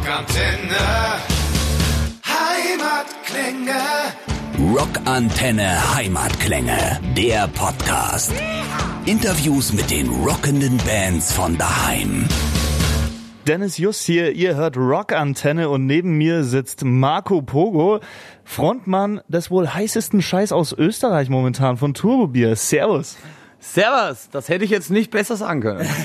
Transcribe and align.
Rockantenne. 0.00 1.20
Heimatklänge. 2.24 3.80
Rockantenne 4.74 5.94
Heimatklänge, 5.94 7.00
der 7.14 7.46
Podcast. 7.48 8.32
Interviews 9.04 9.74
mit 9.74 9.90
den 9.90 10.08
rockenden 10.08 10.78
Bands 10.78 11.34
von 11.34 11.58
daheim. 11.58 12.26
Dennis 13.46 13.76
Just 13.76 14.02
hier, 14.04 14.32
ihr 14.32 14.56
hört 14.56 14.78
Rockantenne 14.78 15.68
und 15.68 15.84
neben 15.84 16.16
mir 16.16 16.44
sitzt 16.44 16.82
Marco 16.82 17.42
Pogo, 17.42 18.00
Frontmann 18.42 19.20
des 19.28 19.50
wohl 19.50 19.68
heißesten 19.68 20.22
Scheiß 20.22 20.52
aus 20.52 20.72
Österreich 20.72 21.28
momentan 21.28 21.76
von 21.76 21.92
Turbobier. 21.92 22.56
Servus. 22.56 23.18
Servus, 23.60 24.28
das 24.32 24.48
hätte 24.48 24.64
ich 24.64 24.70
jetzt 24.70 24.90
nicht 24.90 25.10
besser 25.10 25.36
sagen 25.36 25.60
können. 25.60 25.88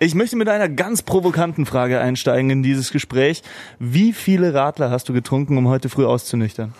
Ich 0.00 0.16
möchte 0.16 0.34
mit 0.34 0.48
einer 0.48 0.68
ganz 0.68 1.02
provokanten 1.02 1.66
Frage 1.66 2.00
einsteigen 2.00 2.50
in 2.50 2.62
dieses 2.64 2.90
Gespräch. 2.90 3.42
Wie 3.78 4.12
viele 4.12 4.52
Radler 4.52 4.90
hast 4.90 5.08
du 5.08 5.12
getrunken, 5.12 5.56
um 5.56 5.68
heute 5.68 5.88
früh 5.88 6.04
auszunüchtern? 6.04 6.74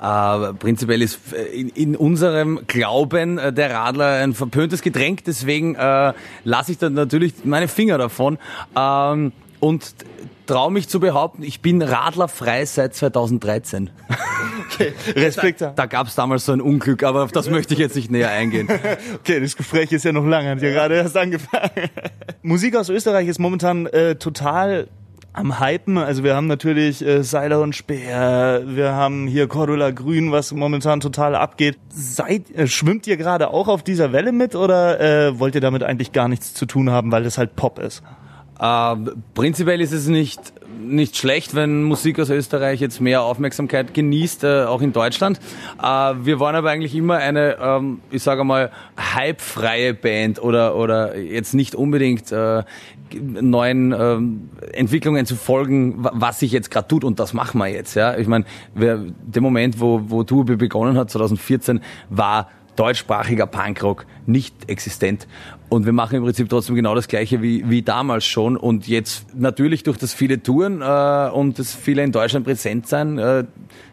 Äh, 0.00 0.54
prinzipiell 0.54 1.00
ist 1.00 1.32
äh, 1.32 1.44
in, 1.44 1.68
in 1.70 1.96
unserem 1.96 2.60
Glauben 2.66 3.38
äh, 3.38 3.52
der 3.52 3.72
Radler 3.72 4.22
ein 4.22 4.34
verpöntes 4.34 4.82
Getränk, 4.82 5.24
deswegen 5.24 5.76
äh, 5.76 6.12
lasse 6.42 6.72
ich 6.72 6.78
dann 6.78 6.94
natürlich 6.94 7.44
meine 7.44 7.68
Finger 7.68 7.96
davon. 7.98 8.38
Ähm, 8.76 9.32
und 9.60 9.94
traue 10.46 10.72
mich 10.72 10.88
zu 10.88 11.00
behaupten, 11.00 11.42
ich 11.42 11.60
bin 11.60 11.82
radlerfrei 11.82 12.64
seit 12.64 12.94
2013. 12.94 13.90
Okay, 14.66 14.92
Respekt. 15.14 15.60
Da, 15.60 15.72
da 15.74 15.86
gab 15.86 16.06
es 16.06 16.14
damals 16.14 16.44
so 16.44 16.52
ein 16.52 16.60
Unglück, 16.60 17.02
aber 17.02 17.24
auf 17.24 17.32
das 17.32 17.50
möchte 17.50 17.74
ich 17.74 17.80
jetzt 17.80 17.96
nicht 17.96 18.10
näher 18.10 18.30
eingehen. 18.30 18.68
Okay, 19.14 19.40
das 19.40 19.56
Gespräch 19.56 19.92
ist 19.92 20.04
ja 20.04 20.12
noch 20.12 20.24
lange, 20.24 20.50
hat 20.50 20.62
ja 20.62 20.70
gerade 20.70 20.94
erst 20.94 21.16
angefangen. 21.16 21.70
Musik 22.42 22.76
aus 22.76 22.88
Österreich 22.88 23.28
ist 23.28 23.38
momentan 23.38 23.86
äh, 23.86 24.16
total 24.16 24.88
am 25.32 25.60
Hypen. 25.60 25.98
Also 25.98 26.24
wir 26.24 26.34
haben 26.34 26.46
natürlich 26.46 27.04
äh, 27.04 27.22
Seiler 27.22 27.60
und 27.60 27.74
Speer, 27.74 28.62
wir 28.66 28.92
haben 28.92 29.26
hier 29.26 29.46
Cordula 29.46 29.90
Grün, 29.90 30.32
was 30.32 30.52
momentan 30.52 31.00
total 31.00 31.34
abgeht. 31.34 31.78
Seid, 31.90 32.50
äh, 32.50 32.66
schwimmt 32.66 33.06
ihr 33.06 33.16
gerade 33.16 33.50
auch 33.50 33.68
auf 33.68 33.82
dieser 33.82 34.12
Welle 34.12 34.32
mit 34.32 34.54
oder 34.54 35.00
äh, 35.00 35.38
wollt 35.38 35.54
ihr 35.54 35.60
damit 35.60 35.82
eigentlich 35.82 36.12
gar 36.12 36.28
nichts 36.28 36.54
zu 36.54 36.66
tun 36.66 36.90
haben, 36.90 37.12
weil 37.12 37.24
das 37.24 37.38
halt 37.38 37.56
Pop 37.56 37.78
ist? 37.78 38.02
Äh, 38.60 38.96
prinzipiell 39.34 39.80
ist 39.80 39.92
es 39.92 40.08
nicht, 40.08 40.40
nicht 40.80 41.16
schlecht, 41.16 41.54
wenn 41.54 41.84
Musik 41.84 42.18
aus 42.18 42.30
Österreich 42.30 42.80
jetzt 42.80 43.00
mehr 43.00 43.22
Aufmerksamkeit 43.22 43.94
genießt, 43.94 44.44
äh, 44.44 44.64
auch 44.64 44.82
in 44.82 44.92
Deutschland. 44.92 45.38
Äh, 45.80 45.84
wir 45.84 46.40
waren 46.40 46.56
aber 46.56 46.70
eigentlich 46.70 46.94
immer 46.94 47.16
eine, 47.16 47.56
ähm, 47.60 48.00
ich 48.10 48.22
sage 48.22 48.44
mal, 48.44 48.70
hypefreie 48.96 49.94
Band 49.94 50.42
oder, 50.42 50.76
oder 50.76 51.16
jetzt 51.16 51.54
nicht 51.54 51.74
unbedingt 51.74 52.32
äh, 52.32 52.64
neuen 53.12 53.92
ähm, 53.92 54.50
Entwicklungen 54.72 55.24
zu 55.24 55.36
folgen, 55.36 55.96
was 55.98 56.40
sich 56.40 56.52
jetzt 56.52 56.70
gerade 56.70 56.88
tut 56.88 57.04
und 57.04 57.20
das 57.20 57.32
machen 57.32 57.58
wir 57.58 57.68
jetzt. 57.68 57.94
Ja, 57.94 58.16
Ich 58.16 58.26
meine, 58.26 58.44
der 58.74 59.42
Moment, 59.42 59.80
wo, 59.80 60.02
wo 60.08 60.24
Tubi 60.24 60.56
begonnen 60.56 60.96
hat, 60.98 61.10
2014, 61.10 61.80
war 62.10 62.48
deutschsprachiger 62.78 63.46
Punkrock 63.46 64.06
nicht 64.26 64.70
existent. 64.70 65.26
Und 65.68 65.84
wir 65.84 65.92
machen 65.92 66.16
im 66.16 66.24
Prinzip 66.24 66.48
trotzdem 66.48 66.74
genau 66.76 66.94
das 66.94 67.08
Gleiche 67.08 67.42
wie, 67.42 67.68
wie 67.68 67.82
damals 67.82 68.24
schon. 68.24 68.56
Und 68.56 68.88
jetzt 68.88 69.34
natürlich 69.34 69.82
durch 69.82 69.98
das 69.98 70.14
viele 70.14 70.42
Touren 70.42 70.80
äh, 70.80 71.30
und 71.30 71.58
das 71.58 71.74
viele 71.74 72.02
in 72.02 72.12
Deutschland 72.12 72.46
präsent 72.46 72.86
sein, 72.86 73.18
äh, 73.18 73.44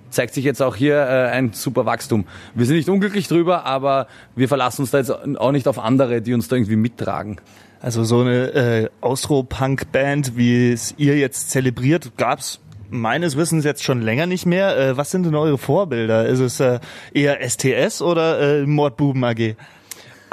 zeigt 0.09 0.33
sich 0.33 0.45
jetzt 0.45 0.61
auch 0.61 0.75
hier 0.75 0.95
äh, 0.95 1.29
ein 1.31 1.51
super 1.53 1.85
Wachstum. 1.85 2.25
Wir 2.53 2.65
sind 2.65 2.77
nicht 2.77 2.89
unglücklich 2.89 3.27
drüber, 3.27 3.65
aber 3.65 4.07
wir 4.35 4.47
verlassen 4.47 4.83
uns 4.83 4.91
da 4.91 4.99
jetzt 4.99 5.11
auch 5.11 5.51
nicht 5.51 5.67
auf 5.67 5.77
andere, 5.77 6.21
die 6.21 6.33
uns 6.33 6.47
da 6.47 6.55
irgendwie 6.55 6.77
mittragen. 6.77 7.41
Also 7.81 8.03
so 8.03 8.21
eine 8.21 8.53
äh, 8.53 8.89
Austro-Punk-Band, 9.01 10.37
wie 10.37 10.71
es 10.71 10.95
ihr 10.97 11.17
jetzt 11.17 11.51
zelebriert, 11.51 12.13
gab's 12.17 12.61
meines 12.89 13.35
Wissens 13.35 13.65
jetzt 13.65 13.83
schon 13.83 14.01
länger 14.01 14.25
nicht 14.25 14.45
mehr. 14.45 14.77
Äh, 14.77 14.97
was 14.97 15.11
sind 15.11 15.25
denn 15.25 15.35
eure 15.35 15.57
Vorbilder? 15.57 16.25
Ist 16.25 16.39
es 16.39 16.59
äh, 16.59 16.79
eher 17.13 17.47
STS 17.47 18.01
oder 18.01 18.61
äh, 18.61 18.65
Mordbuben 18.65 19.23
AG? 19.23 19.55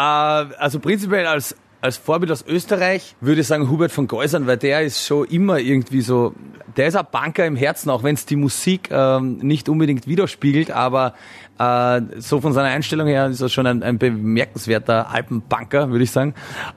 Äh, 0.03 0.55
also 0.59 0.81
prinzipiell 0.81 1.27
als 1.27 1.55
als 1.83 1.97
Vorbild 1.97 2.31
aus 2.31 2.45
Österreich 2.47 3.17
würde 3.21 3.41
ich 3.41 3.49
sagen 3.49 3.69
Hubert 3.69 3.91
von 3.91 4.07
Geusern, 4.07 4.47
weil 4.47 4.57
der 4.57 4.83
ist 4.83 5.05
schon 5.05 5.27
immer 5.27 5.59
irgendwie 5.59 6.01
so, 6.01 6.33
der 6.77 6.87
ist 6.87 6.95
ein 6.95 7.05
Banker 7.11 7.45
im 7.45 7.57
Herzen, 7.57 7.91
auch 7.91 8.05
wenn 8.05 8.15
es 8.15 8.25
die 8.25 8.37
Musik 8.37 8.89
ähm, 8.93 9.39
nicht 9.39 9.69
unbedingt 9.69 10.07
widerspiegelt, 10.07 10.71
aber 10.71 11.15
äh, 11.59 12.01
so 12.19 12.41
von 12.41 12.53
seiner 12.53 12.69
Einstellung 12.69 13.09
her 13.09 13.27
ist 13.27 13.41
er 13.41 13.49
schon 13.49 13.67
ein, 13.67 13.83
ein 13.83 13.99
bemerkenswerter 13.99 15.11
Alpenbanker, 15.11 15.91
würde 15.91 16.05
ich 16.05 16.12
sagen. 16.12 16.35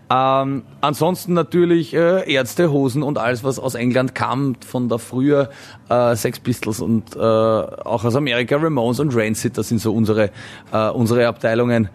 Ähm, 0.10 0.64
ansonsten 0.82 1.34
natürlich 1.34 1.94
äh, 1.94 2.32
Ärzte, 2.34 2.72
Hosen 2.72 3.04
und 3.04 3.20
alles, 3.20 3.44
was 3.44 3.60
aus 3.60 3.76
England 3.76 4.16
kam, 4.16 4.56
von 4.66 4.90
der 4.90 4.98
früher 4.98 5.52
äh, 5.88 6.16
Sex 6.16 6.40
Pistols 6.40 6.80
und 6.80 7.16
äh, 7.16 7.20
auch 7.20 8.04
aus 8.04 8.16
Amerika 8.16 8.58
Ramones 8.58 9.00
und 9.00 9.16
Rancid, 9.16 9.56
das 9.56 9.70
sind 9.70 9.80
so 9.80 9.94
unsere, 9.94 10.32
äh, 10.72 10.90
unsere 10.90 11.28
Abteilungen. 11.28 11.90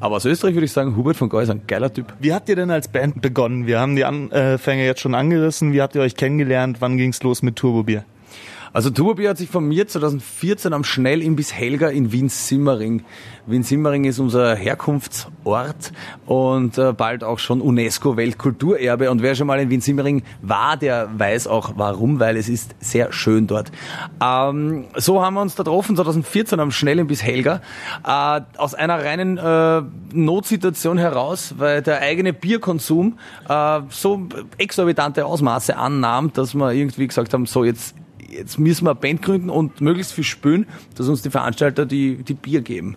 Aber 0.00 0.16
aus 0.16 0.24
Österreich 0.24 0.54
würde 0.54 0.66
ich 0.66 0.72
sagen, 0.72 0.96
Hubert 0.96 1.16
von 1.16 1.28
Geus, 1.28 1.48
ein 1.48 1.62
geiler 1.66 1.92
Typ. 1.92 2.12
Wie 2.20 2.32
habt 2.32 2.48
ihr 2.48 2.56
denn 2.56 2.70
als 2.70 2.88
Band 2.88 3.22
begonnen? 3.22 3.66
Wir 3.66 3.80
haben 3.80 3.96
die 3.96 4.04
Anfänge 4.04 4.84
jetzt 4.84 5.00
schon 5.00 5.14
angerissen. 5.14 5.72
Wie 5.72 5.80
habt 5.80 5.94
ihr 5.94 6.02
euch 6.02 6.16
kennengelernt? 6.16 6.78
Wann 6.80 6.96
ging's 6.96 7.22
los 7.22 7.42
mit 7.42 7.56
Turbobier? 7.56 8.04
Also 8.74 8.90
Turbobier 8.90 9.30
hat 9.30 9.38
sich 9.38 9.48
von 9.48 9.68
mir 9.68 9.86
2014 9.86 10.72
am 10.72 10.82
Schnellimbiss 10.82 11.54
Helga 11.54 11.90
in 11.90 12.10
Wien-Simmering. 12.10 13.04
Wien-Simmering 13.46 14.02
ist 14.02 14.18
unser 14.18 14.56
Herkunftsort 14.56 15.92
und 16.26 16.76
äh, 16.76 16.92
bald 16.92 17.22
auch 17.22 17.38
schon 17.38 17.60
UNESCO-Weltkulturerbe. 17.60 19.12
Und 19.12 19.22
wer 19.22 19.36
schon 19.36 19.46
mal 19.46 19.60
in 19.60 19.70
Wien-Simmering 19.70 20.24
war, 20.42 20.76
der 20.76 21.08
weiß 21.16 21.46
auch 21.46 21.74
warum, 21.76 22.18
weil 22.18 22.36
es 22.36 22.48
ist 22.48 22.74
sehr 22.80 23.12
schön 23.12 23.46
dort. 23.46 23.70
Ähm, 24.20 24.86
so 24.96 25.22
haben 25.22 25.34
wir 25.34 25.42
uns 25.42 25.54
da 25.54 25.62
getroffen, 25.62 25.94
2014 25.94 26.58
am 26.58 26.72
Schnellimbiss 26.72 27.22
Helga, 27.22 27.60
äh, 28.04 28.40
aus 28.56 28.74
einer 28.74 29.04
reinen 29.04 29.38
äh, 29.38 29.82
Notsituation 30.12 30.98
heraus, 30.98 31.54
weil 31.58 31.80
der 31.80 32.00
eigene 32.00 32.32
Bierkonsum 32.32 33.20
äh, 33.48 33.82
so 33.90 34.26
exorbitante 34.58 35.26
Ausmaße 35.26 35.76
annahm, 35.76 36.32
dass 36.32 36.56
wir 36.56 36.72
irgendwie 36.72 37.06
gesagt 37.06 37.32
haben, 37.34 37.46
so 37.46 37.62
jetzt 37.62 37.94
jetzt 38.30 38.58
müssen 38.58 38.84
wir 38.84 38.90
eine 38.90 39.00
Band 39.00 39.22
gründen 39.22 39.50
und 39.50 39.80
möglichst 39.80 40.12
viel 40.12 40.24
spülen, 40.24 40.66
dass 40.96 41.08
uns 41.08 41.22
die 41.22 41.30
Veranstalter 41.30 41.86
die, 41.86 42.22
die 42.22 42.34
Bier 42.34 42.62
geben. 42.62 42.96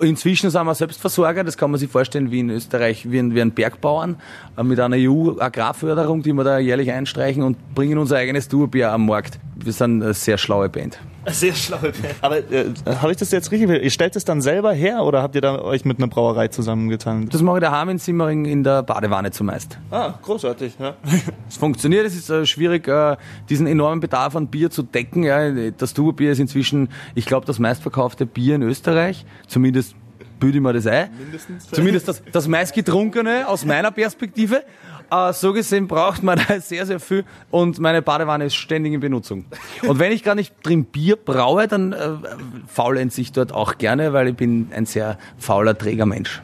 Inzwischen 0.00 0.50
sind 0.50 0.66
wir 0.66 0.74
Selbstversorger, 0.74 1.44
das 1.44 1.56
kann 1.56 1.70
man 1.70 1.80
sich 1.80 1.90
vorstellen 1.90 2.30
wie 2.30 2.40
in 2.40 2.50
Österreich, 2.50 3.10
wie 3.10 3.18
ein, 3.18 3.34
wie 3.34 3.40
ein 3.40 3.52
Bergbauern, 3.52 4.16
äh, 4.56 4.62
mit 4.62 4.80
einer 4.80 4.96
EU-Agrarförderung, 4.98 6.22
die 6.22 6.32
wir 6.32 6.44
da 6.44 6.58
jährlich 6.58 6.90
einstreichen 6.90 7.42
und 7.42 7.74
bringen 7.74 7.98
unser 7.98 8.16
eigenes 8.16 8.48
Tourbier 8.48 8.92
am 8.92 9.06
Markt. 9.06 9.38
Wir 9.56 9.72
sind 9.72 10.02
eine 10.02 10.14
sehr 10.14 10.38
schlaue 10.38 10.68
Band. 10.68 10.98
Sehr 11.30 11.54
schlaue 11.54 11.80
Band. 11.80 12.14
Aber 12.20 12.38
äh, 12.38 12.66
habe 12.86 13.12
ich 13.12 13.18
das 13.18 13.30
jetzt 13.30 13.50
richtig? 13.50 13.68
Ihr 13.68 13.90
stellt 13.90 14.16
es 14.16 14.24
dann 14.24 14.40
selber 14.40 14.72
her 14.72 15.02
oder 15.04 15.22
habt 15.22 15.34
ihr 15.34 15.40
da 15.40 15.60
euch 15.60 15.84
mit 15.84 15.98
einer 15.98 16.08
Brauerei 16.08 16.48
zusammengetan? 16.48 17.28
Das 17.28 17.42
mache 17.42 17.58
ich 17.58 17.62
daheim 17.62 17.88
in 17.90 17.98
Simmering 17.98 18.44
in 18.44 18.64
der 18.64 18.82
Badewanne 18.82 19.30
zumeist. 19.30 19.78
Ah, 19.90 20.14
großartig. 20.22 20.74
Ja. 20.78 20.94
Es 21.48 21.56
funktioniert, 21.56 22.06
es 22.06 22.14
ist 22.14 22.28
äh, 22.30 22.44
schwierig, 22.44 22.86
äh, 22.88 23.16
diesen 23.48 23.66
enormen 23.66 24.00
Bedarf 24.00 24.36
an 24.36 24.48
Bier 24.48 24.70
zu 24.70 24.82
decken. 24.82 25.22
Ja. 25.22 25.50
Das 25.70 25.94
Tuberbier 25.94 26.32
ist 26.32 26.38
inzwischen, 26.38 26.90
ich 27.14 27.26
glaube, 27.26 27.46
das 27.46 27.58
meistverkaufte 27.58 28.26
Bier 28.26 28.56
in 28.56 28.62
Österreich. 28.62 29.24
Zumindest 29.46 29.94
büde 30.38 30.58
ich 30.58 30.62
mir 30.62 30.72
das 30.72 30.86
ein. 30.86 31.10
Mindestens. 31.18 31.70
Zumindest 31.70 32.08
das, 32.08 32.22
das 32.32 32.48
meistgetrunkene 32.48 33.48
aus 33.48 33.64
meiner 33.64 33.90
Perspektive. 33.90 34.62
Uh, 35.10 35.32
so 35.32 35.54
gesehen 35.54 35.88
braucht 35.88 36.22
man 36.22 36.38
da 36.46 36.60
sehr, 36.60 36.84
sehr 36.84 37.00
viel 37.00 37.24
und 37.50 37.78
meine 37.78 38.02
Badewanne 38.02 38.44
ist 38.44 38.56
ständig 38.56 38.92
in 38.92 39.00
Benutzung. 39.00 39.46
Und 39.86 39.98
wenn 39.98 40.12
ich 40.12 40.22
gar 40.22 40.34
nicht 40.34 40.54
drin 40.62 40.84
Bier 40.84 41.16
braue, 41.16 41.66
dann 41.66 41.94
äh, 41.94 42.10
faulenze 42.66 43.22
ich 43.22 43.32
dort 43.32 43.52
auch 43.52 43.78
gerne, 43.78 44.12
weil 44.12 44.28
ich 44.28 44.36
bin 44.36 44.70
ein 44.70 44.84
sehr 44.84 45.16
fauler 45.38 45.78
Trägermensch. 45.78 46.42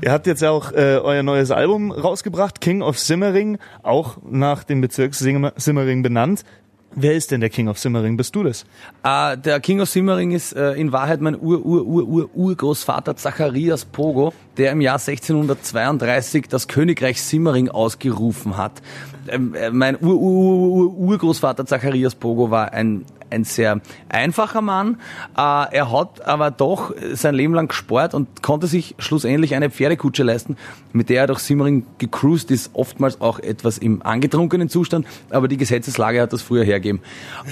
Ihr 0.00 0.10
habt 0.10 0.26
jetzt 0.26 0.40
ja 0.40 0.50
auch 0.50 0.72
äh, 0.72 1.00
euer 1.02 1.22
neues 1.22 1.50
Album 1.50 1.92
rausgebracht, 1.92 2.60
King 2.62 2.82
of 2.82 2.98
Simmering, 2.98 3.58
auch 3.82 4.16
nach 4.28 4.64
dem 4.64 4.80
Bezirk 4.80 5.14
Simmering 5.14 6.02
benannt. 6.02 6.44
Wer 6.94 7.14
ist 7.14 7.30
denn 7.30 7.40
der 7.40 7.48
King 7.48 7.68
of 7.68 7.78
Simmering? 7.78 8.18
Bist 8.18 8.34
du 8.34 8.42
das? 8.42 8.64
Uh, 9.04 9.34
der 9.36 9.60
King 9.60 9.80
of 9.80 9.88
Simmering 9.88 10.32
ist 10.32 10.54
uh, 10.54 10.72
in 10.72 10.92
Wahrheit 10.92 11.22
mein 11.22 11.34
Ur-Ur-Ur-Ur-Urgroßvater 11.40 13.16
Zacharias 13.16 13.86
Pogo, 13.86 14.34
der 14.58 14.72
im 14.72 14.82
Jahr 14.82 14.98
1632 14.98 16.48
das 16.48 16.68
Königreich 16.68 17.22
Simmering 17.22 17.70
ausgerufen 17.70 18.58
hat. 18.58 18.82
Ähm, 19.28 19.54
äh, 19.54 19.70
mein 19.70 19.96
Ur-Ur-Ur-Urgroßvater 20.00 21.66
Zacharias 21.66 22.14
Pogo 22.14 22.50
war 22.50 22.72
ein 22.72 23.04
ein 23.32 23.44
sehr 23.44 23.80
einfacher 24.08 24.60
Mann. 24.60 24.98
Äh, 25.36 25.40
er 25.40 25.90
hat 25.90 26.24
aber 26.26 26.50
doch 26.50 26.94
sein 27.14 27.34
Leben 27.34 27.54
lang 27.54 27.68
gespart 27.68 28.14
und 28.14 28.42
konnte 28.42 28.66
sich 28.66 28.94
schlussendlich 28.98 29.54
eine 29.54 29.70
Pferdekutsche 29.70 30.22
leisten, 30.22 30.56
mit 30.92 31.08
der 31.08 31.22
er 31.22 31.26
durch 31.28 31.40
Simmering 31.40 31.86
gecruised 31.98 32.50
ist, 32.50 32.70
oftmals 32.74 33.20
auch 33.20 33.38
etwas 33.38 33.78
im 33.78 34.02
angetrunkenen 34.02 34.68
Zustand, 34.68 35.06
aber 35.30 35.48
die 35.48 35.56
Gesetzeslage 35.56 36.20
hat 36.20 36.32
das 36.32 36.42
früher 36.42 36.64
hergegeben. 36.64 37.00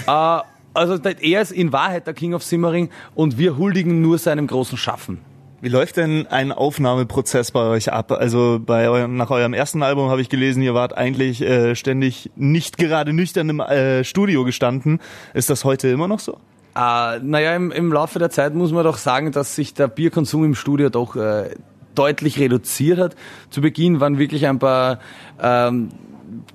Äh, 0.07 0.39
also 0.73 0.95
er 0.95 1.41
ist 1.41 1.51
in 1.51 1.73
Wahrheit 1.73 2.07
der 2.07 2.13
King 2.13 2.33
of 2.33 2.43
Simmering 2.43 2.89
und 3.13 3.37
wir 3.37 3.57
huldigen 3.57 4.01
nur 4.01 4.17
seinem 4.17 4.47
großen 4.47 4.77
Schaffen. 4.77 5.19
Wie 5.61 5.69
läuft 5.69 5.97
denn 5.97 6.25
ein 6.25 6.51
Aufnahmeprozess 6.51 7.51
bei 7.51 7.61
euch 7.61 7.93
ab? 7.93 8.11
Also 8.11 8.59
bei 8.59 8.89
eurem, 8.89 9.15
nach 9.15 9.29
eurem 9.29 9.53
ersten 9.53 9.83
Album 9.83 10.09
habe 10.09 10.19
ich 10.19 10.27
gelesen, 10.27 10.63
ihr 10.63 10.73
wart 10.73 10.97
eigentlich 10.97 11.41
äh, 11.41 11.75
ständig 11.75 12.31
nicht 12.35 12.79
gerade 12.79 13.13
nüchtern 13.13 13.47
im 13.47 13.59
äh, 13.59 14.03
Studio 14.03 14.43
gestanden. 14.43 14.99
Ist 15.35 15.51
das 15.51 15.63
heute 15.63 15.89
immer 15.89 16.07
noch 16.07 16.19
so? 16.19 16.39
Äh, 16.75 17.19
naja, 17.19 17.55
im, 17.55 17.71
im 17.71 17.93
Laufe 17.93 18.17
der 18.17 18.31
Zeit 18.31 18.55
muss 18.55 18.71
man 18.71 18.83
doch 18.83 18.97
sagen, 18.97 19.31
dass 19.31 19.55
sich 19.55 19.75
der 19.75 19.87
Bierkonsum 19.87 20.45
im 20.45 20.55
Studio 20.55 20.89
doch 20.89 21.15
äh, 21.15 21.51
deutlich 21.93 22.39
reduziert 22.39 22.97
hat. 22.97 23.15
Zu 23.51 23.61
Beginn 23.61 23.99
waren 23.99 24.17
wirklich 24.17 24.47
ein 24.47 24.57
paar 24.57 24.97
ähm, 25.39 25.89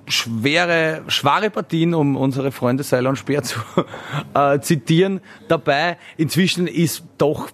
schwere, 0.05 1.03
schwere 1.07 1.49
Partien, 1.49 1.93
um 1.93 2.17
unsere 2.17 2.51
Freunde 2.51 2.83
Seiler 2.83 3.09
und 3.09 3.15
Speer 3.15 3.43
zu 3.43 3.59
äh, 4.33 4.59
zitieren, 4.59 5.21
dabei. 5.47 5.97
Inzwischen 6.17 6.67
ist 6.67 7.03
doch 7.17 7.49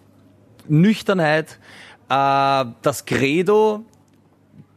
Nüchternheit 0.67 1.59
äh, 2.09 2.65
das 2.81 3.05
Credo 3.05 3.83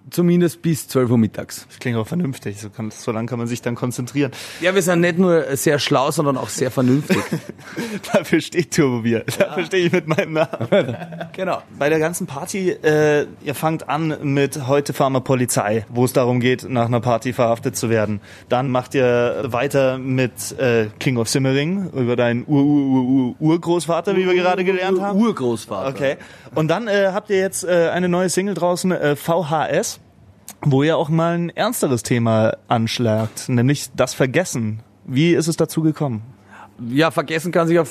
Zumindest 0.09 0.63
bis 0.63 0.87
12 0.87 1.11
Uhr 1.11 1.19
mittags. 1.19 1.67
Das 1.69 1.81
klingt 1.81 1.99
auch 1.99 2.07
vernünftig, 2.07 2.61
so, 2.61 2.71
kann, 2.71 2.93
so 2.93 3.11
lange 3.11 3.27
kann 3.27 3.41
man 3.41 3.49
sich 3.49 3.61
dann 3.61 3.75
konzentrieren. 3.75 4.31
Ja, 4.61 4.73
wir 4.73 4.83
sind 4.83 5.01
nicht 5.01 5.19
nur 5.19 5.57
sehr 5.57 5.81
schlau, 5.81 6.13
sondern 6.13 6.37
auch 6.37 6.49
sehr 6.49 6.71
vernünftig. 6.71 7.19
Dafür 8.13 8.41
steht 8.41 8.73
Turbobier. 8.73 9.25
Dafür 9.37 9.65
stehe 9.65 9.87
ich 9.87 9.93
mit 9.93 10.07
meinem 10.07 10.35
Namen. 10.35 10.97
genau. 11.33 11.61
Bei 11.77 11.89
der 11.89 11.99
ganzen 11.99 12.29
Party, 12.29 12.71
äh, 12.71 13.27
ihr 13.43 13.55
fangt 13.57 13.89
an 13.89 14.17
mit 14.23 14.69
Heute 14.69 14.93
fahren 14.93 15.13
wir 15.13 15.23
Polizei, 15.23 15.85
wo 15.89 16.05
es 16.05 16.13
darum 16.13 16.39
geht, 16.39 16.69
nach 16.69 16.87
einer 16.87 17.01
Party 17.01 17.33
verhaftet 17.33 17.77
zu 17.77 17.91
werden. 17.91 18.21
Dann 18.49 18.71
macht 18.71 18.95
ihr 18.95 19.43
weiter 19.47 19.99
mit 19.99 20.57
äh, 20.61 20.87
King 21.01 21.17
of 21.17 21.29
Simmering 21.29 21.91
über 21.91 22.15
deinen 22.15 22.45
Ur-Ur-Ur-Urgroßvater, 22.47 24.17
wie 24.17 24.25
wir 24.25 24.35
gerade 24.35 24.63
gelernt 24.63 25.01
haben. 25.01 25.21
Urgroßvater. 25.21 25.89
Okay. 25.89 26.17
Und 26.55 26.69
dann 26.69 26.87
äh, 26.87 27.11
habt 27.13 27.29
ihr 27.31 27.39
jetzt 27.39 27.65
äh, 27.65 27.91
eine 27.93 28.09
neue 28.09 28.29
Single 28.29 28.55
draußen, 28.55 28.93
äh, 28.93 29.17
VHS 29.17 29.96
wo 30.63 30.83
ihr 30.83 30.97
auch 30.97 31.09
mal 31.09 31.35
ein 31.35 31.51
ernsteres 31.51 32.03
Thema 32.03 32.57
anschlagt, 32.69 33.49
nämlich 33.49 33.91
das 33.95 34.15
Vergessen. 34.15 34.81
Wie 35.05 35.35
ist 35.35 35.49
es 35.49 35.57
dazu 35.57 35.83
gekommen? 35.83 36.23
Ja, 36.91 37.11
Vergessen 37.11 37.53
kann 37.53 37.69
sich 37.69 37.79
auf 37.79 37.89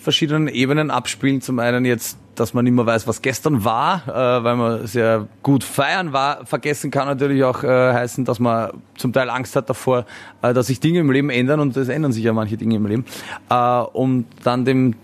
verschiedenen 0.00 0.48
Ebenen 0.48 0.90
abspielen. 0.90 1.40
Zum 1.40 1.58
einen 1.60 1.84
jetzt, 1.84 2.18
dass 2.34 2.52
man 2.52 2.64
nicht 2.64 2.74
mehr 2.74 2.86
weiß, 2.86 3.06
was 3.06 3.22
gestern 3.22 3.64
war, 3.64 4.02
äh, 4.08 4.44
weil 4.44 4.56
man 4.56 4.86
sehr 4.86 5.28
gut 5.42 5.62
feiern 5.62 6.12
war. 6.12 6.44
Vergessen 6.46 6.90
kann 6.90 7.06
natürlich 7.06 7.44
auch 7.44 7.62
äh, 7.62 7.92
heißen, 7.92 8.24
dass 8.24 8.40
man 8.40 8.70
zum 8.96 9.12
Teil 9.12 9.30
Angst 9.30 9.54
hat 9.54 9.70
davor, 9.70 10.04
äh, 10.42 10.52
dass 10.52 10.66
sich 10.66 10.80
Dinge 10.80 11.00
im 11.00 11.10
Leben 11.12 11.30
ändern 11.30 11.60
und 11.60 11.76
es 11.76 11.88
ändern 11.88 12.12
sich 12.12 12.24
ja 12.24 12.32
manche 12.32 12.56
Dinge 12.56 12.76
im 12.76 12.86
Leben. 12.86 13.04
Äh, 13.50 13.54
um 13.54 14.24
dann 14.42 14.64
dem, 14.64 14.94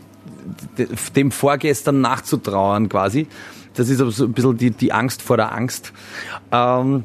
dem 1.16 1.30
Vorgestern 1.30 2.00
nachzutrauern 2.00 2.88
quasi. 2.88 3.26
Das 3.74 3.88
ist 3.88 4.00
aber 4.00 4.10
so 4.10 4.24
ein 4.24 4.32
bisschen 4.32 4.56
die, 4.56 4.70
die 4.70 4.92
Angst 4.92 5.22
vor 5.22 5.36
der 5.36 5.52
Angst. 5.52 5.92
Ähm, 6.50 7.04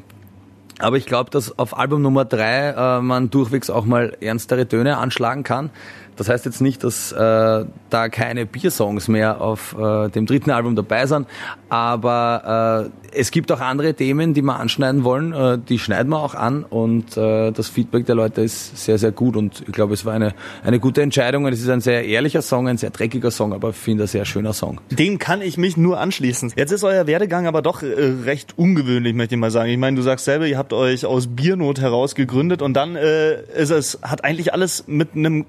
aber 0.78 0.96
ich 0.96 1.06
glaube, 1.06 1.30
dass 1.30 1.58
auf 1.58 1.78
Album 1.78 2.02
Nummer 2.02 2.24
drei 2.24 2.70
äh, 2.70 3.00
man 3.00 3.30
durchwegs 3.30 3.70
auch 3.70 3.86
mal 3.86 4.16
ernstere 4.20 4.68
Töne 4.68 4.98
anschlagen 4.98 5.42
kann. 5.42 5.70
Das 6.16 6.28
heißt 6.28 6.44
jetzt 6.44 6.60
nicht, 6.60 6.82
dass 6.84 7.12
äh, 7.12 7.64
da 7.90 8.08
keine 8.08 8.46
Biersongs 8.46 9.08
mehr 9.08 9.40
auf 9.40 9.76
äh, 9.78 10.08
dem 10.08 10.26
dritten 10.26 10.50
Album 10.50 10.76
dabei 10.76 11.06
sind, 11.06 11.26
aber 11.68 12.90
äh, 13.12 13.18
es 13.18 13.30
gibt 13.30 13.50
auch 13.50 13.60
andere 13.60 13.94
Themen, 13.94 14.34
die 14.34 14.42
wir 14.42 14.58
anschneiden 14.58 15.04
wollen, 15.04 15.32
äh, 15.32 15.58
die 15.58 15.78
schneiden 15.78 16.10
wir 16.10 16.22
auch 16.22 16.34
an 16.34 16.64
und 16.64 17.16
äh, 17.16 17.50
das 17.50 17.68
Feedback 17.68 18.06
der 18.06 18.14
Leute 18.14 18.42
ist 18.42 18.76
sehr, 18.84 18.98
sehr 18.98 19.12
gut 19.12 19.36
und 19.36 19.62
ich 19.66 19.72
glaube, 19.72 19.94
es 19.94 20.04
war 20.04 20.12
eine, 20.12 20.34
eine 20.64 20.78
gute 20.78 21.02
Entscheidung. 21.02 21.46
Es 21.46 21.60
ist 21.60 21.68
ein 21.68 21.80
sehr 21.80 22.04
ehrlicher 22.04 22.42
Song, 22.42 22.68
ein 22.68 22.78
sehr 22.78 22.90
dreckiger 22.90 23.30
Song, 23.30 23.52
aber 23.52 23.70
ich 23.70 23.76
finde 23.76 24.04
ein 24.04 24.08
sehr 24.08 24.24
schöner 24.24 24.52
Song. 24.52 24.80
Dem 24.90 25.18
kann 25.18 25.42
ich 25.42 25.56
mich 25.56 25.76
nur 25.76 25.98
anschließen. 25.98 26.52
Jetzt 26.56 26.72
ist 26.72 26.84
euer 26.84 27.06
Werdegang 27.06 27.46
aber 27.46 27.62
doch 27.62 27.82
äh, 27.82 27.86
recht 28.24 28.54
ungewöhnlich, 28.56 29.14
möchte 29.14 29.34
ich 29.34 29.40
mal 29.40 29.50
sagen. 29.50 29.70
Ich 29.70 29.78
meine, 29.78 29.96
du 29.96 30.02
sagst 30.02 30.24
selber, 30.24 30.46
ihr 30.46 30.58
habt 30.58 30.72
euch 30.72 31.06
aus 31.06 31.26
Biernot 31.28 31.80
heraus 31.80 32.14
gegründet 32.14 32.62
und 32.62 32.74
dann 32.74 32.96
äh, 32.96 33.42
ist 33.54 33.70
es, 33.70 33.98
hat 34.02 34.24
eigentlich 34.24 34.52
alles 34.52 34.84
mit 34.86 35.14
einem 35.14 35.46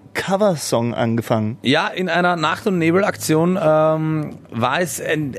Coversong 0.58 0.94
angefangen. 0.94 1.58
Ja, 1.62 1.88
in 1.88 2.10
einer 2.10 2.36
Nacht- 2.36 2.68
und 2.68 2.80
Nebel-Aktion 2.80 3.60
ähm, 3.62 4.38
war 4.52 4.82
es 4.82 5.00
ein, 5.00 5.36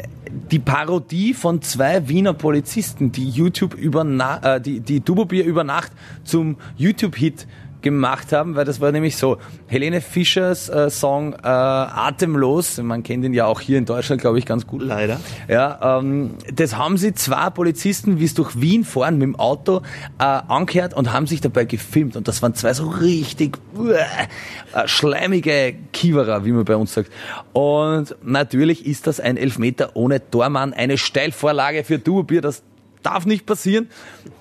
die 0.50 0.60
Parodie 0.60 1.34
von 1.34 1.60
zwei 1.60 2.08
Wiener 2.08 2.34
Polizisten, 2.34 3.10
die 3.12 3.28
YouTube 3.28 3.74
über 3.74 4.04
Na 4.04 4.56
äh, 4.56 4.60
die, 4.60 4.80
die 4.80 5.00
Dubobier 5.00 5.44
über 5.44 5.64
Nacht 5.64 5.92
zum 6.24 6.56
YouTube-Hit 6.76 7.46
gemacht 7.82 8.32
haben, 8.32 8.56
weil 8.56 8.64
das 8.64 8.80
war 8.80 8.92
nämlich 8.92 9.16
so, 9.16 9.38
Helene 9.66 10.00
Fischers 10.00 10.68
äh, 10.68 10.90
Song 10.90 11.34
äh, 11.34 11.38
Atemlos, 11.46 12.78
man 12.78 13.02
kennt 13.02 13.24
ihn 13.24 13.34
ja 13.34 13.46
auch 13.46 13.60
hier 13.60 13.78
in 13.78 13.84
Deutschland, 13.84 14.20
glaube 14.20 14.38
ich, 14.38 14.46
ganz 14.46 14.66
gut. 14.66 14.82
Leider. 14.82 15.20
Ja, 15.48 15.98
ähm, 15.98 16.34
das 16.52 16.76
haben 16.76 16.96
sie 16.96 17.14
zwei 17.14 17.50
Polizisten, 17.50 18.18
wie 18.18 18.24
es 18.24 18.34
durch 18.34 18.60
Wien 18.60 18.84
fahren, 18.84 19.18
mit 19.18 19.22
dem 19.24 19.36
Auto 19.36 19.82
äh, 20.18 20.24
angehört 20.24 20.94
und 20.94 21.12
haben 21.12 21.26
sich 21.26 21.40
dabei 21.40 21.64
gefilmt 21.64 22.16
und 22.16 22.28
das 22.28 22.42
waren 22.42 22.54
zwei 22.54 22.74
so 22.74 22.88
richtig 22.88 23.58
äh, 23.74 24.88
schleimige 24.88 25.74
Kiewerer, 25.92 26.44
wie 26.44 26.52
man 26.52 26.64
bei 26.64 26.76
uns 26.76 26.94
sagt. 26.94 27.10
Und 27.52 28.16
natürlich 28.22 28.86
ist 28.86 29.06
das 29.06 29.20
ein 29.20 29.36
Elfmeter 29.36 29.90
ohne 29.94 30.30
Tormann, 30.30 30.72
eine 30.72 30.98
Steilvorlage 30.98 31.84
für 31.84 31.98
Duobier, 31.98 32.40
das 32.40 32.62
darf 33.08 33.26
nicht 33.26 33.46
passieren. 33.46 33.88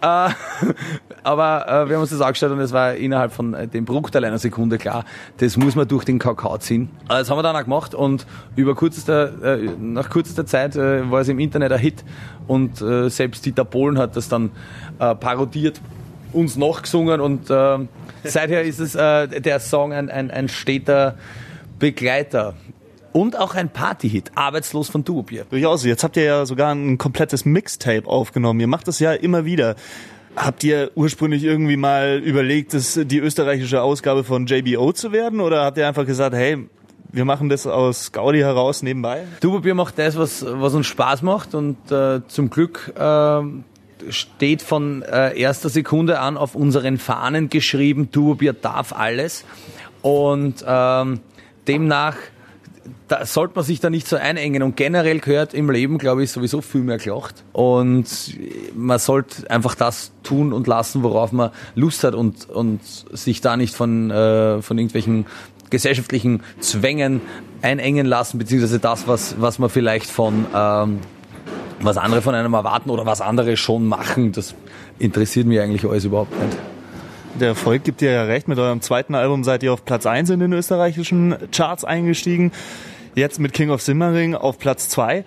Äh, 0.02 0.06
aber 1.24 1.68
äh, 1.68 1.90
wir 1.90 1.96
haben 1.96 2.02
uns 2.02 2.10
das 2.12 2.22
angestellt 2.22 2.52
und 2.52 2.60
es 2.60 2.74
war 2.74 2.96
innerhalb 2.96 3.32
von 3.32 3.54
äh, 3.54 3.68
dem 3.68 3.86
Bruchteil 3.86 4.24
einer 4.26 4.38
Sekunde 4.38 4.78
klar, 4.78 5.06
das 5.38 5.58
muss 5.58 5.76
man 5.76 5.88
durch 5.88 6.04
den 6.04 6.20
Kakao 6.20 6.58
ziehen. 6.58 6.90
Äh, 7.06 7.20
das 7.20 7.30
haben 7.30 7.38
wir 7.38 7.44
dann 7.44 7.56
auch 7.56 7.64
gemacht 7.64 7.96
und 7.96 8.28
über 8.56 8.76
kürzester, 8.76 9.58
äh, 9.58 9.70
nach 9.80 10.10
kürzester 10.10 10.46
Zeit 10.46 10.76
äh, 10.76 11.10
war 11.10 11.22
es 11.22 11.30
im 11.30 11.40
Internet 11.40 11.72
ein 11.72 11.80
Hit 11.80 12.04
und 12.48 12.78
selbst 12.78 13.46
Dieter 13.46 13.66
Bohlen 13.66 13.98
hat 13.98 14.16
das 14.16 14.30
dann 14.30 14.52
parodiert, 14.98 15.82
uns 16.32 16.56
nachgesungen 16.56 17.20
und 17.20 17.48
seither 18.24 18.64
ist 18.64 18.80
es 18.80 18.94
der 18.94 19.60
Song 19.60 19.92
ein, 19.92 20.10
ein, 20.10 20.32
ein 20.32 20.48
steter 20.48 21.16
Begleiter 21.78 22.54
und 23.18 23.36
auch 23.36 23.56
ein 23.56 23.70
Partyhit, 23.70 24.32
Arbeitslos 24.36 24.90
von 24.90 25.04
Duobier. 25.04 25.46
Durchaus. 25.50 25.84
Jetzt 25.84 26.04
habt 26.04 26.18
ihr 26.18 26.24
ja 26.24 26.46
sogar 26.46 26.74
ein 26.76 27.00
komplettes 27.00 27.46
Mixtape 27.46 28.06
aufgenommen. 28.06 28.60
Ihr 28.60 28.68
macht 28.68 28.88
das 28.88 29.00
ja 29.00 29.12
immer 29.12 29.44
wieder. 29.44 29.76
Habt 30.36 30.64
ihr 30.64 30.92
ursprünglich 30.94 31.44
irgendwie 31.44 31.78
mal 31.78 32.22
überlegt, 32.24 32.76
das 32.76 33.00
die 33.06 33.18
österreichische 33.18 33.82
Ausgabe 33.82 34.24
von 34.24 34.46
JBO 34.46 34.94
zu 34.94 35.12
werden? 35.12 35.40
Oder 35.40 35.66
habt 35.66 35.80
ihr 35.80 35.88
einfach 35.88 36.06
gesagt, 36.06 36.36
hey, 36.36 36.68
wir 37.12 37.26
machen 37.26 37.50
das 37.50 37.66
aus 37.66 38.12
Gaudi 38.12 38.38
heraus 38.38 38.84
nebenbei? 38.84 39.24
Duobier 39.40 39.74
macht 39.74 39.98
das, 39.98 40.16
was, 40.16 40.46
was 40.48 40.76
uns 40.76 40.86
Spaß 40.86 41.24
macht 41.24 41.56
und 41.56 41.92
äh, 41.92 42.22
zum 42.28 42.52
Glück 42.52 42.94
äh, 42.96 43.42
steht 44.12 44.62
von 44.62 45.02
äh, 45.02 45.36
erster 45.40 45.70
Sekunde 45.70 46.20
an 46.20 46.38
auf 46.38 46.54
unseren 46.54 47.00
Fahnen 47.00 47.50
geschrieben, 47.50 48.12
Duobier 48.12 48.54
darf 48.54 48.94
alles. 48.94 49.44
Und 50.04 50.64
ähm, 50.68 51.22
demnach 51.68 52.16
da 53.08 53.26
sollte 53.26 53.56
man 53.56 53.64
sich 53.64 53.80
da 53.80 53.90
nicht 53.90 54.08
so 54.08 54.16
einengen. 54.16 54.64
Und 54.64 54.76
generell 54.76 55.20
gehört 55.20 55.54
im 55.54 55.70
Leben, 55.70 55.98
glaube 55.98 56.24
ich, 56.24 56.32
sowieso 56.32 56.62
viel 56.62 56.82
mehr 56.82 56.98
gelacht. 56.98 57.44
Und 57.54 58.06
man 58.76 59.00
sollte 59.00 59.50
einfach 59.50 59.76
das 59.76 60.12
tun 60.24 60.54
und 60.54 60.68
lassen, 60.68 61.04
worauf 61.04 61.32
man 61.32 61.52
Lust 61.76 62.04
hat 62.04 62.16
und, 62.16 62.50
und 62.50 62.82
sich 62.84 63.42
da 63.42 63.58
nicht 63.58 63.76
von, 63.76 64.12
äh, 64.12 64.62
von 64.62 64.78
irgendwelchen 64.78 65.26
gesellschaftlichen 65.70 66.44
Zwängen 66.60 67.22
einengen 67.62 68.06
lassen, 68.06 68.38
beziehungsweise 68.38 68.80
das, 68.80 69.08
was, 69.08 69.36
was 69.40 69.60
man 69.60 69.70
vielleicht 69.70 70.10
von, 70.10 70.46
ähm, 70.56 71.00
was 71.82 71.98
andere 71.98 72.22
von 72.22 72.36
einem 72.36 72.54
erwarten 72.54 72.90
oder 72.90 73.06
was 73.06 73.22
andere 73.22 73.58
schon 73.58 73.88
machen, 73.88 74.32
das 74.32 74.56
interessiert 75.00 75.46
mich 75.48 75.60
eigentlich 75.60 75.86
alles 75.86 76.06
überhaupt 76.06 76.32
nicht. 76.42 76.58
Der 77.40 77.50
Erfolg 77.50 77.84
gibt 77.84 78.02
dir 78.02 78.12
ja 78.12 78.24
recht. 78.24 78.48
Mit 78.48 78.58
eurem 78.58 78.82
zweiten 78.82 79.14
Album 79.14 79.44
seid 79.44 79.62
ihr 79.62 79.72
auf 79.72 79.86
Platz 79.86 80.08
1 80.08 80.32
in 80.32 80.40
den 80.40 80.54
österreichischen 80.54 81.36
Charts 81.52 81.86
eingestiegen. 81.86 82.52
Jetzt 83.14 83.40
mit 83.40 83.54
King 83.54 83.70
of 83.70 83.84
Simmering 83.84 84.34
auf 84.34 84.58
Platz 84.58 84.90
2. 84.90 85.24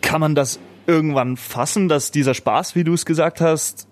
Kann 0.00 0.20
man 0.20 0.36
das 0.36 0.60
irgendwann 0.86 1.36
fassen, 1.36 1.88
dass 1.88 2.12
dieser 2.12 2.34
Spaß, 2.34 2.76
wie 2.76 2.84
du 2.84 2.94
es 2.94 3.04
gesagt 3.04 3.40
hast, 3.40 3.88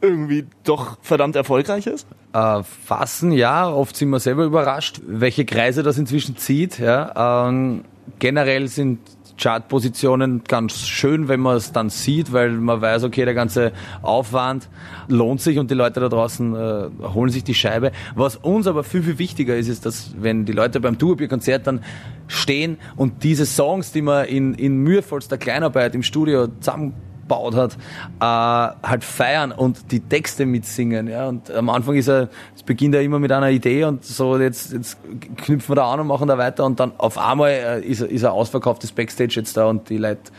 irgendwie 0.00 0.46
doch 0.64 0.98
verdammt 1.00 1.36
erfolgreich 1.36 1.86
ist? 1.86 2.08
Äh, 2.32 2.64
fassen, 2.64 3.30
ja. 3.30 3.70
Oft 3.70 3.94
sind 3.94 4.10
wir 4.10 4.18
selber 4.18 4.42
überrascht, 4.42 5.00
welche 5.06 5.44
Kreise 5.44 5.84
das 5.84 5.96
inzwischen 5.96 6.36
zieht. 6.38 6.80
Ja. 6.80 7.48
Ähm, 7.48 7.84
generell 8.18 8.66
sind 8.66 8.98
Chartpositionen 9.40 10.42
ganz 10.46 10.86
schön, 10.86 11.28
wenn 11.28 11.40
man 11.40 11.56
es 11.56 11.72
dann 11.72 11.90
sieht, 11.90 12.32
weil 12.32 12.50
man 12.50 12.80
weiß, 12.80 13.04
okay, 13.04 13.24
der 13.24 13.34
ganze 13.34 13.72
Aufwand 14.02 14.68
lohnt 15.08 15.40
sich 15.40 15.58
und 15.58 15.70
die 15.70 15.74
Leute 15.74 16.00
da 16.00 16.08
draußen 16.08 16.54
äh, 16.54 16.88
holen 17.14 17.30
sich 17.30 17.44
die 17.44 17.54
Scheibe. 17.54 17.92
Was 18.14 18.36
uns 18.36 18.66
aber 18.66 18.84
viel, 18.84 19.02
viel 19.02 19.18
wichtiger 19.18 19.56
ist, 19.56 19.68
ist, 19.68 19.86
dass 19.86 20.14
wenn 20.18 20.44
die 20.44 20.52
Leute 20.52 20.80
beim 20.80 20.98
Tourbier-Konzert 20.98 21.66
dann 21.66 21.82
stehen 22.28 22.78
und 22.96 23.24
diese 23.24 23.46
Songs, 23.46 23.92
die 23.92 24.02
wir 24.02 24.26
in, 24.26 24.54
in 24.54 24.76
mühevollster 24.78 25.38
Kleinarbeit 25.38 25.94
im 25.94 26.02
Studio 26.02 26.48
zusammen 26.60 26.94
aufgebaut 27.30 27.54
hat, 27.54 27.76
äh, 28.20 28.74
halt 28.86 29.04
feiern 29.04 29.52
und 29.52 29.92
die 29.92 30.00
Texte 30.00 30.44
mitsingen. 30.46 31.06
Ja? 31.08 31.28
Und 31.28 31.48
am 31.50 31.68
Anfang 31.70 31.96
ist 31.96 32.08
er, 32.08 32.28
es 32.54 32.62
beginnt 32.62 32.94
ja 32.94 33.00
immer 33.00 33.18
mit 33.18 33.32
einer 33.32 33.50
Idee 33.50 33.84
und 33.84 34.04
so, 34.04 34.38
jetzt, 34.38 34.72
jetzt 34.72 34.98
knüpfen 35.36 35.70
wir 35.70 35.76
da 35.76 35.90
an 35.92 36.00
und 36.00 36.06
machen 36.06 36.28
da 36.28 36.36
weiter 36.38 36.64
und 36.64 36.80
dann 36.80 36.92
auf 36.98 37.18
einmal 37.18 37.50
äh, 37.50 37.80
ist, 37.80 38.02
ist 38.02 38.22
er 38.22 38.32
ausverkauftes 38.32 38.92
Backstage 38.92 39.34
jetzt 39.36 39.56
da 39.56 39.66
und 39.66 39.88
die 39.88 39.98
Leute 39.98 40.30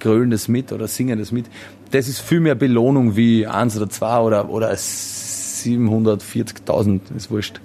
grölen 0.00 0.30
das 0.30 0.48
mit 0.48 0.72
oder 0.72 0.88
singen 0.88 1.18
das 1.18 1.32
mit. 1.32 1.46
Das 1.90 2.08
ist 2.08 2.20
viel 2.20 2.40
mehr 2.40 2.54
Belohnung 2.54 3.16
wie 3.16 3.46
eins 3.46 3.76
oder 3.76 3.88
zwei 3.88 4.18
oder, 4.18 4.50
oder 4.50 4.72
740.000, 4.72 7.16
ist 7.16 7.30
wurscht. 7.30 7.60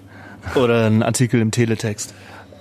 Oder 0.55 0.85
ein 0.85 1.03
Artikel 1.03 1.41
im 1.41 1.51
Teletext. 1.51 2.13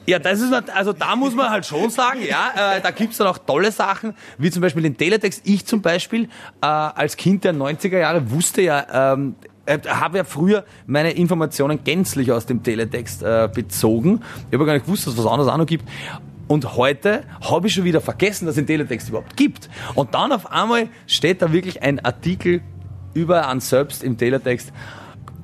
Ja, 0.08 0.18
das 0.18 0.40
ist, 0.40 0.54
also 0.74 0.94
da 0.94 1.16
muss 1.16 1.34
man 1.34 1.50
halt 1.50 1.66
schon 1.66 1.90
sagen, 1.90 2.20
ja, 2.26 2.76
äh, 2.76 2.80
da 2.80 2.92
gibt's 2.92 3.18
dann 3.18 3.26
auch 3.26 3.36
tolle 3.36 3.70
Sachen, 3.70 4.14
wie 4.38 4.50
zum 4.50 4.62
Beispiel 4.62 4.82
den 4.82 4.96
Teletext. 4.96 5.42
Ich 5.44 5.66
zum 5.66 5.82
Beispiel, 5.82 6.30
äh, 6.62 6.66
als 6.66 7.18
Kind 7.18 7.44
der 7.44 7.52
90er 7.52 7.98
Jahre 7.98 8.30
wusste 8.30 8.62
ja, 8.62 9.12
ähm, 9.12 9.34
äh, 9.66 9.78
habe 9.86 10.16
ja 10.16 10.24
früher 10.24 10.64
meine 10.86 11.10
Informationen 11.10 11.84
gänzlich 11.84 12.32
aus 12.32 12.46
dem 12.46 12.62
Teletext 12.62 13.22
äh, 13.22 13.50
bezogen. 13.52 14.22
Ich 14.48 14.54
habe 14.54 14.64
gar 14.64 14.72
nicht 14.72 14.86
gewusst, 14.86 15.06
dass 15.06 15.12
es 15.12 15.22
was 15.22 15.30
anderes 15.30 15.52
auch 15.52 15.58
noch 15.58 15.66
gibt. 15.66 15.86
Und 16.46 16.74
heute 16.74 17.24
habe 17.42 17.66
ich 17.66 17.74
schon 17.74 17.84
wieder 17.84 18.00
vergessen, 18.00 18.46
dass 18.46 18.52
es 18.52 18.62
den 18.62 18.66
Teletext 18.66 19.10
überhaupt 19.10 19.36
gibt. 19.36 19.68
Und 19.94 20.14
dann 20.14 20.32
auf 20.32 20.50
einmal 20.50 20.88
steht 21.06 21.42
da 21.42 21.52
wirklich 21.52 21.82
ein 21.82 22.02
Artikel 22.02 22.62
über 23.12 23.46
an 23.46 23.60
selbst 23.60 24.02
im 24.02 24.16
Teletext. 24.16 24.72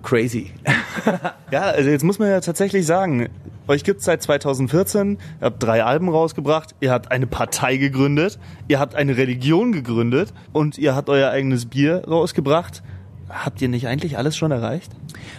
Crazy. 0.04 0.52
ja, 1.50 1.62
also 1.62 1.88
jetzt 1.88 2.04
muss 2.04 2.18
man 2.18 2.28
ja 2.28 2.40
tatsächlich 2.40 2.84
sagen, 2.84 3.30
euch 3.66 3.82
gibt's 3.84 4.04
seit 4.04 4.22
2014, 4.22 5.12
ihr 5.12 5.18
habt 5.40 5.62
drei 5.62 5.82
Alben 5.82 6.10
rausgebracht, 6.10 6.74
ihr 6.80 6.92
habt 6.92 7.10
eine 7.10 7.26
Partei 7.26 7.78
gegründet, 7.78 8.38
ihr 8.68 8.78
habt 8.78 8.94
eine 8.94 9.16
Religion 9.16 9.72
gegründet 9.72 10.34
und 10.52 10.76
ihr 10.76 10.94
habt 10.94 11.08
euer 11.08 11.30
eigenes 11.30 11.66
Bier 11.66 12.04
rausgebracht. 12.06 12.82
Habt 13.30 13.62
ihr 13.62 13.68
nicht 13.68 13.88
eigentlich 13.88 14.18
alles 14.18 14.36
schon 14.36 14.50
erreicht? 14.50 14.92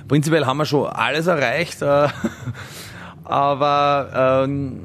Prinzipiell 0.08 0.48
haben 0.48 0.58
wir 0.58 0.66
schon 0.66 0.88
alles 0.88 1.28
erreicht. 1.28 1.84
Aber 3.26 4.44
ähm, 4.44 4.82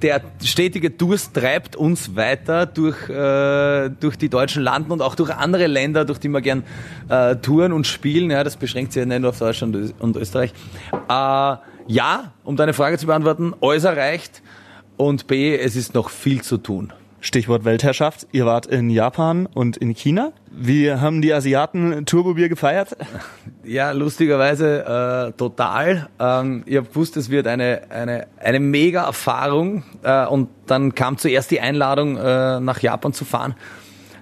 der 0.00 0.22
stetige 0.44 0.90
Durst 0.90 1.34
treibt 1.34 1.74
uns 1.74 2.14
weiter 2.14 2.66
durch, 2.66 3.08
äh, 3.08 3.90
durch 3.90 4.16
die 4.16 4.28
deutschen 4.28 4.62
Landen 4.62 4.92
und 4.92 5.02
auch 5.02 5.16
durch 5.16 5.30
andere 5.30 5.66
Länder, 5.66 6.04
durch 6.04 6.20
die 6.20 6.28
wir 6.28 6.40
gern 6.40 6.62
äh, 7.08 7.36
touren 7.36 7.72
und 7.72 7.86
spielen. 7.86 8.30
Ja, 8.30 8.44
das 8.44 8.56
beschränkt 8.56 8.92
sich 8.92 9.00
ja 9.00 9.06
nicht 9.06 9.20
nur 9.20 9.30
auf 9.30 9.38
Deutschland 9.38 9.94
und 9.98 10.16
Österreich. 10.16 10.52
Äh, 11.08 11.56
ja, 11.86 12.32
um 12.44 12.56
deine 12.56 12.72
Frage 12.72 12.96
zu 12.98 13.06
beantworten, 13.06 13.54
alles 13.60 13.82
erreicht 13.82 14.42
und 14.96 15.26
B, 15.26 15.56
es 15.56 15.74
ist 15.74 15.94
noch 15.94 16.10
viel 16.10 16.42
zu 16.42 16.58
tun. 16.58 16.92
Stichwort 17.20 17.64
Weltherrschaft. 17.64 18.26
Ihr 18.32 18.46
wart 18.46 18.66
in 18.66 18.90
Japan 18.90 19.46
und 19.46 19.76
in 19.76 19.94
China. 19.94 20.32
Wie 20.50 20.92
haben 20.92 21.22
die 21.22 21.32
Asiaten 21.32 22.06
Turbobier 22.06 22.48
gefeiert? 22.48 22.96
Ja, 23.62 23.92
lustigerweise 23.92 25.28
äh, 25.28 25.32
total. 25.36 26.08
Ähm, 26.18 26.62
ich 26.64 26.76
habe 26.76 26.88
gewusst, 26.88 27.18
es 27.18 27.30
wird 27.30 27.46
eine, 27.46 27.82
eine, 27.90 28.26
eine 28.38 28.58
mega 28.58 29.04
Erfahrung. 29.04 29.84
Äh, 30.02 30.26
und 30.26 30.48
dann 30.66 30.94
kam 30.94 31.18
zuerst 31.18 31.50
die 31.50 31.60
Einladung, 31.60 32.16
äh, 32.16 32.58
nach 32.58 32.80
Japan 32.80 33.12
zu 33.12 33.26
fahren. 33.26 33.54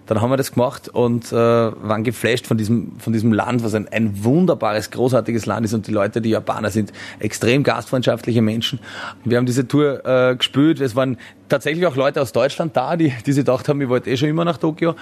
Dann 0.08 0.22
haben 0.22 0.30
wir 0.30 0.38
das 0.38 0.52
gemacht 0.52 0.88
und 0.88 1.30
äh, 1.32 1.36
waren 1.36 2.02
geflasht 2.02 2.46
von 2.46 2.56
diesem, 2.56 2.98
von 2.98 3.12
diesem 3.12 3.32
Land, 3.32 3.62
was 3.62 3.74
ein, 3.74 3.86
ein 3.88 4.24
wunderbares, 4.24 4.90
großartiges 4.90 5.44
Land 5.44 5.66
ist 5.66 5.74
und 5.74 5.86
die 5.86 5.92
Leute, 5.92 6.22
die 6.22 6.30
Japaner 6.30 6.70
sind, 6.70 6.92
extrem 7.18 7.62
gastfreundschaftliche 7.62 8.40
Menschen. 8.40 8.80
Wir 9.24 9.36
haben 9.36 9.44
diese 9.44 9.68
Tour 9.68 10.04
äh, 10.06 10.34
gespielt. 10.34 10.80
Es 10.80 10.96
waren 10.96 11.18
tatsächlich 11.50 11.86
auch 11.86 11.94
Leute 11.94 12.22
aus 12.22 12.32
Deutschland 12.32 12.74
da, 12.74 12.96
die, 12.96 13.12
die 13.26 13.32
sich 13.32 13.44
gedacht 13.44 13.68
haben, 13.68 13.80
ich 13.82 13.88
wollte 13.90 14.08
eh 14.08 14.16
schon 14.16 14.30
immer 14.30 14.46
nach 14.46 14.56
Tokio. 14.56 14.92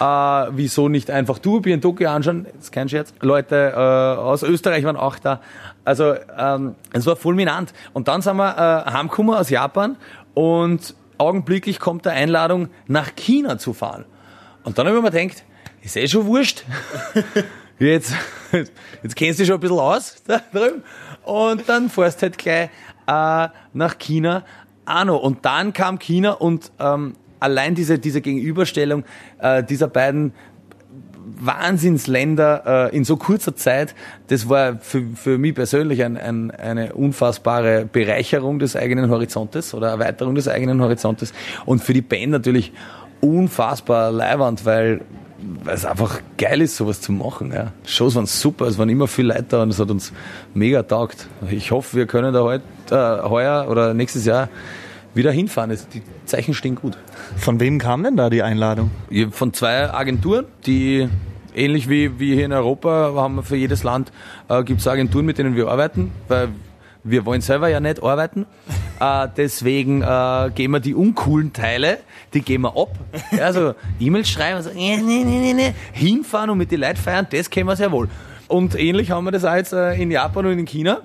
Äh, 0.00 0.02
wieso 0.50 0.88
nicht 0.88 1.10
einfach 1.12 1.38
Tourbier 1.38 1.74
in 1.74 1.80
Tokio 1.80 2.10
anschauen? 2.10 2.46
Ist 2.58 2.72
kein 2.72 2.88
Scherz. 2.88 3.14
Leute 3.20 3.72
äh, 3.72 3.78
aus 3.78 4.42
Österreich 4.42 4.84
waren 4.84 4.96
auch 4.96 5.20
da. 5.20 5.40
Also 5.84 6.14
ähm, 6.36 6.74
es 6.92 7.06
war 7.06 7.14
fulminant. 7.14 7.72
Und 7.92 8.08
dann 8.08 8.20
sind 8.20 8.36
wir 8.36 8.84
äh, 8.86 8.90
heimgekommen 8.90 9.36
aus 9.36 9.48
Japan 9.48 9.96
und 10.34 10.96
augenblicklich 11.18 11.78
kommt 11.78 12.04
der 12.04 12.12
Einladung, 12.12 12.68
nach 12.88 13.14
China 13.14 13.58
zu 13.58 13.72
fahren. 13.72 14.04
Und 14.66 14.76
dann 14.76 14.88
habe 14.88 14.96
ich 14.96 15.02
mir 15.04 15.10
gedacht, 15.12 15.44
ist 15.80 15.96
eh 15.96 16.08
schon 16.08 16.26
wurscht. 16.26 16.64
Jetzt, 17.78 18.14
jetzt 19.02 19.14
kennst 19.16 19.38
du 19.38 19.42
dich 19.42 19.48
schon 19.48 19.58
ein 19.58 19.60
bisschen 19.60 19.78
aus 19.78 20.22
da 20.26 20.40
drüben. 20.50 20.82
Und 21.24 21.68
dann 21.68 21.90
fährst 21.90 22.22
halt 22.22 22.38
gleich 22.38 22.70
äh, 23.06 23.48
nach 23.74 23.98
China 23.98 24.46
auch 24.86 25.04
noch. 25.04 25.20
Und 25.20 25.44
dann 25.44 25.74
kam 25.74 25.98
China 25.98 26.30
und 26.30 26.72
ähm, 26.80 27.16
allein 27.38 27.74
diese, 27.74 27.98
diese 27.98 28.22
Gegenüberstellung 28.22 29.04
äh, 29.40 29.62
dieser 29.62 29.88
beiden 29.88 30.32
Wahnsinnsländer 31.38 32.90
äh, 32.90 32.96
in 32.96 33.04
so 33.04 33.18
kurzer 33.18 33.54
Zeit, 33.54 33.94
das 34.28 34.48
war 34.48 34.78
für, 34.78 35.04
für 35.14 35.36
mich 35.36 35.54
persönlich 35.54 36.02
ein, 36.02 36.16
ein, 36.16 36.50
eine 36.50 36.94
unfassbare 36.94 37.84
Bereicherung 37.84 38.58
des 38.58 38.74
eigenen 38.74 39.10
Horizontes 39.10 39.74
oder 39.74 39.90
Erweiterung 39.90 40.34
des 40.34 40.48
eigenen 40.48 40.80
Horizontes 40.80 41.34
und 41.66 41.82
für 41.82 41.92
die 41.92 42.00
Band 42.00 42.30
natürlich 42.30 42.72
unfassbar 43.20 44.10
leiwand, 44.10 44.64
weil 44.64 45.00
weil 45.64 45.74
es 45.74 45.84
einfach 45.84 46.20
geil 46.38 46.60
ist, 46.62 46.76
sowas 46.76 47.00
zu 47.00 47.12
machen. 47.12 47.52
Ja. 47.52 47.72
Shows 47.84 48.14
waren 48.14 48.26
super, 48.26 48.66
es 48.66 48.78
waren 48.78 48.88
immer 48.88 49.06
viel 49.06 49.26
Leute 49.26 49.44
da 49.48 49.62
und 49.62 49.70
es 49.70 49.78
hat 49.78 49.90
uns 49.90 50.12
mega 50.54 50.82
taugt. 50.82 51.28
Ich 51.50 51.70
hoffe, 51.70 51.96
wir 51.96 52.06
können 52.06 52.32
da 52.32 52.42
heute, 52.42 52.64
äh, 52.90 53.28
heuer 53.28 53.66
oder 53.68 53.94
nächstes 53.94 54.24
Jahr 54.24 54.48
wieder 55.14 55.30
hinfahren. 55.30 55.76
Die 55.92 56.02
Zeichen 56.24 56.54
stehen 56.54 56.74
gut. 56.74 56.96
Von 57.36 57.60
wem 57.60 57.78
kam 57.78 58.02
denn 58.02 58.16
da 58.16 58.30
die 58.30 58.42
Einladung? 58.42 58.90
Von 59.30 59.52
zwei 59.52 59.92
Agenturen, 59.92 60.46
die 60.66 61.08
ähnlich 61.54 61.88
wie, 61.88 62.18
wie 62.18 62.34
hier 62.34 62.44
in 62.44 62.52
Europa 62.52 63.12
haben 63.14 63.36
wir 63.36 63.42
für 63.42 63.56
jedes 63.56 63.82
Land 63.82 64.12
äh, 64.48 64.62
gibt 64.62 64.80
es 64.80 64.88
Agenturen, 64.88 65.26
mit 65.26 65.38
denen 65.38 65.56
wir 65.56 65.68
arbeiten, 65.68 66.12
weil 66.28 66.48
wir 67.02 67.24
wollen 67.24 67.40
selber 67.40 67.68
ja 67.68 67.80
nicht 67.80 68.02
arbeiten. 68.02 68.46
Äh, 69.00 69.28
deswegen 69.36 70.02
äh, 70.02 70.50
gehen 70.54 70.70
wir 70.70 70.80
die 70.80 70.94
uncoolen 70.94 71.52
Teile, 71.52 71.98
die 72.34 72.40
gehen 72.40 72.62
wir 72.62 72.76
ab. 72.76 72.90
Also 73.40 73.74
E-Mails 74.00 74.28
schreiben, 74.28 74.62
so, 74.62 74.70
nee, 74.74 74.96
nee, 74.96 75.24
nee, 75.24 75.52
nee, 75.52 75.74
hinfahren 75.92 76.50
und 76.50 76.58
mit 76.58 76.70
den 76.70 76.80
Leuten 76.80 76.96
feiern, 76.96 77.26
das 77.30 77.50
können 77.50 77.66
wir 77.66 77.76
sehr 77.76 77.92
wohl. 77.92 78.08
Und 78.48 78.78
ähnlich 78.78 79.10
haben 79.10 79.24
wir 79.24 79.32
das 79.32 79.44
auch 79.44 79.54
jetzt 79.54 79.72
äh, 79.72 79.94
in 79.94 80.10
Japan 80.10 80.46
und 80.46 80.58
in 80.58 80.66
China 80.66 81.02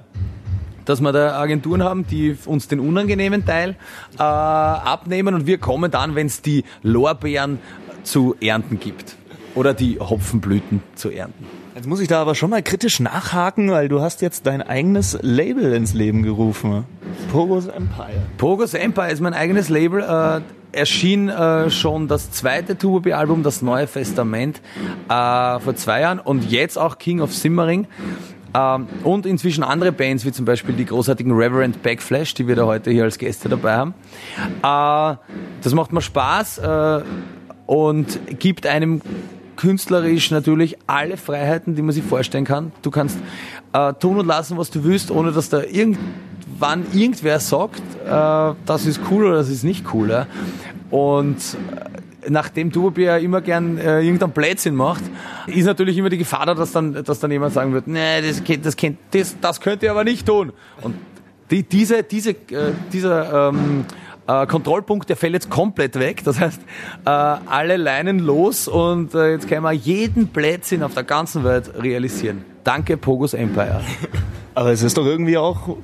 dass 0.85 0.99
wir 0.99 1.11
da 1.11 1.39
Agenturen 1.39 1.83
haben, 1.83 2.07
die 2.07 2.35
uns 2.45 2.67
den 2.67 2.79
unangenehmen 2.79 3.45
Teil 3.45 3.75
äh, 4.17 4.23
abnehmen 4.23 5.35
und 5.35 5.45
wir 5.45 5.57
kommen 5.57 5.91
dann, 5.91 6.15
wenn 6.15 6.27
es 6.27 6.41
die 6.41 6.63
Lorbeeren 6.81 7.59
zu 8.03 8.35
ernten 8.41 8.79
gibt 8.79 9.15
oder 9.55 9.73
die 9.73 9.99
Hopfenblüten 9.99 10.81
zu 10.95 11.09
ernten. 11.09 11.60
Jetzt 11.73 11.87
muss 11.87 12.01
ich 12.01 12.09
da 12.09 12.21
aber 12.21 12.35
schon 12.35 12.49
mal 12.49 12.61
kritisch 12.61 12.99
nachhaken, 12.99 13.71
weil 13.71 13.87
du 13.87 14.01
hast 14.01 14.21
jetzt 14.21 14.45
dein 14.45 14.61
eigenes 14.61 15.17
Label 15.21 15.73
ins 15.73 15.93
Leben 15.93 16.21
gerufen. 16.21 16.83
Pogos 17.31 17.67
Empire. 17.67 18.21
Pogos 18.37 18.73
Empire 18.73 19.11
ist 19.11 19.21
mein 19.21 19.33
eigenes 19.33 19.69
Label. 19.69 20.01
Äh, 20.01 20.41
erschien 20.77 21.29
äh, 21.29 21.69
schon 21.69 22.07
das 22.07 22.31
zweite 22.31 22.77
Turbo-album, 22.77 23.43
das 23.43 23.61
Neue 23.61 23.87
Testament, 23.87 24.61
äh, 25.07 25.59
vor 25.59 25.75
zwei 25.75 26.01
Jahren 26.01 26.19
und 26.19 26.49
jetzt 26.51 26.77
auch 26.77 26.97
King 26.97 27.21
of 27.21 27.33
Simmering. 27.33 27.87
Ähm, 28.53 28.87
und 29.03 29.25
inzwischen 29.25 29.63
andere 29.63 29.93
Bands, 29.93 30.25
wie 30.25 30.33
zum 30.33 30.43
Beispiel 30.43 30.75
die 30.75 30.85
großartigen 30.85 31.31
Reverend 31.31 31.81
Backflash, 31.83 32.33
die 32.33 32.47
wir 32.47 32.55
da 32.55 32.65
heute 32.65 32.91
hier 32.91 33.03
als 33.03 33.17
Gäste 33.17 33.47
dabei 33.47 33.75
haben. 33.75 33.93
Äh, 34.61 35.17
das 35.61 35.73
macht 35.73 35.93
mir 35.93 36.01
Spaß 36.01 36.57
äh, 36.57 37.01
und 37.65 38.19
gibt 38.39 38.67
einem 38.67 39.01
künstlerisch 39.61 40.31
natürlich 40.31 40.77
alle 40.87 41.17
Freiheiten, 41.17 41.75
die 41.75 41.83
man 41.83 41.93
sich 41.93 42.03
vorstellen 42.03 42.45
kann. 42.45 42.71
Du 42.81 42.89
kannst 42.89 43.19
äh, 43.73 43.93
tun 43.93 44.17
und 44.17 44.25
lassen, 44.25 44.57
was 44.57 44.71
du 44.71 44.83
willst, 44.83 45.11
ohne 45.11 45.31
dass 45.31 45.49
da 45.49 45.61
irgendwann 45.61 46.85
irgendwer 46.93 47.39
sagt, 47.39 47.83
äh, 48.03 48.55
das 48.65 48.85
ist 48.87 49.01
cool 49.11 49.25
oder 49.25 49.35
das 49.35 49.49
ist 49.49 49.63
nicht 49.63 49.93
cool. 49.93 50.09
Ja? 50.09 50.25
Und 50.89 51.37
äh, 51.37 52.29
nachdem 52.29 52.71
Turbier 52.71 53.19
immer 53.19 53.41
gern 53.41 53.77
äh, 53.77 54.01
irgendeinen 54.01 54.31
Blödsinn 54.31 54.73
macht, 54.73 55.03
ist 55.45 55.65
natürlich 55.65 55.95
immer 55.95 56.09
die 56.09 56.17
Gefahr 56.17 56.47
da, 56.47 56.55
dass 56.55 56.71
dann, 56.71 57.03
dass 57.03 57.19
dann 57.19 57.29
jemand 57.29 57.53
sagen 57.53 57.71
wird, 57.73 57.85
nee, 57.85 58.19
das, 58.21 58.41
das, 58.63 58.75
das, 59.11 59.35
das 59.39 59.61
könnt 59.61 59.83
ihr 59.83 59.91
aber 59.91 60.03
nicht 60.03 60.25
tun. 60.25 60.53
Und 60.81 60.95
die, 61.51 61.61
diese, 61.61 62.01
diese, 62.01 62.31
äh, 62.31 62.71
dieser 62.91 63.49
ähm, 63.49 63.85
äh, 64.27 64.45
Kontrollpunkt, 64.45 65.09
der 65.09 65.15
fällt 65.15 65.33
jetzt 65.33 65.49
komplett 65.49 65.99
weg. 65.99 66.23
Das 66.23 66.39
heißt, 66.39 66.61
äh, 67.05 67.09
alle 67.09 67.77
Leinen 67.77 68.19
los 68.19 68.67
und 68.67 69.13
äh, 69.13 69.31
jetzt 69.31 69.47
können 69.47 69.63
wir 69.63 69.71
jeden 69.71 70.27
Blödsinn 70.27 70.83
auf 70.83 70.93
der 70.93 71.03
ganzen 71.03 71.43
Welt 71.43 71.71
realisieren. 71.81 72.45
Danke, 72.63 72.97
Pogos 72.97 73.33
Empire. 73.33 73.81
Aber 74.55 74.71
es 74.71 74.83
ist 74.83 74.97
doch 74.97 75.05
irgendwie 75.05 75.37
auch 75.37 75.77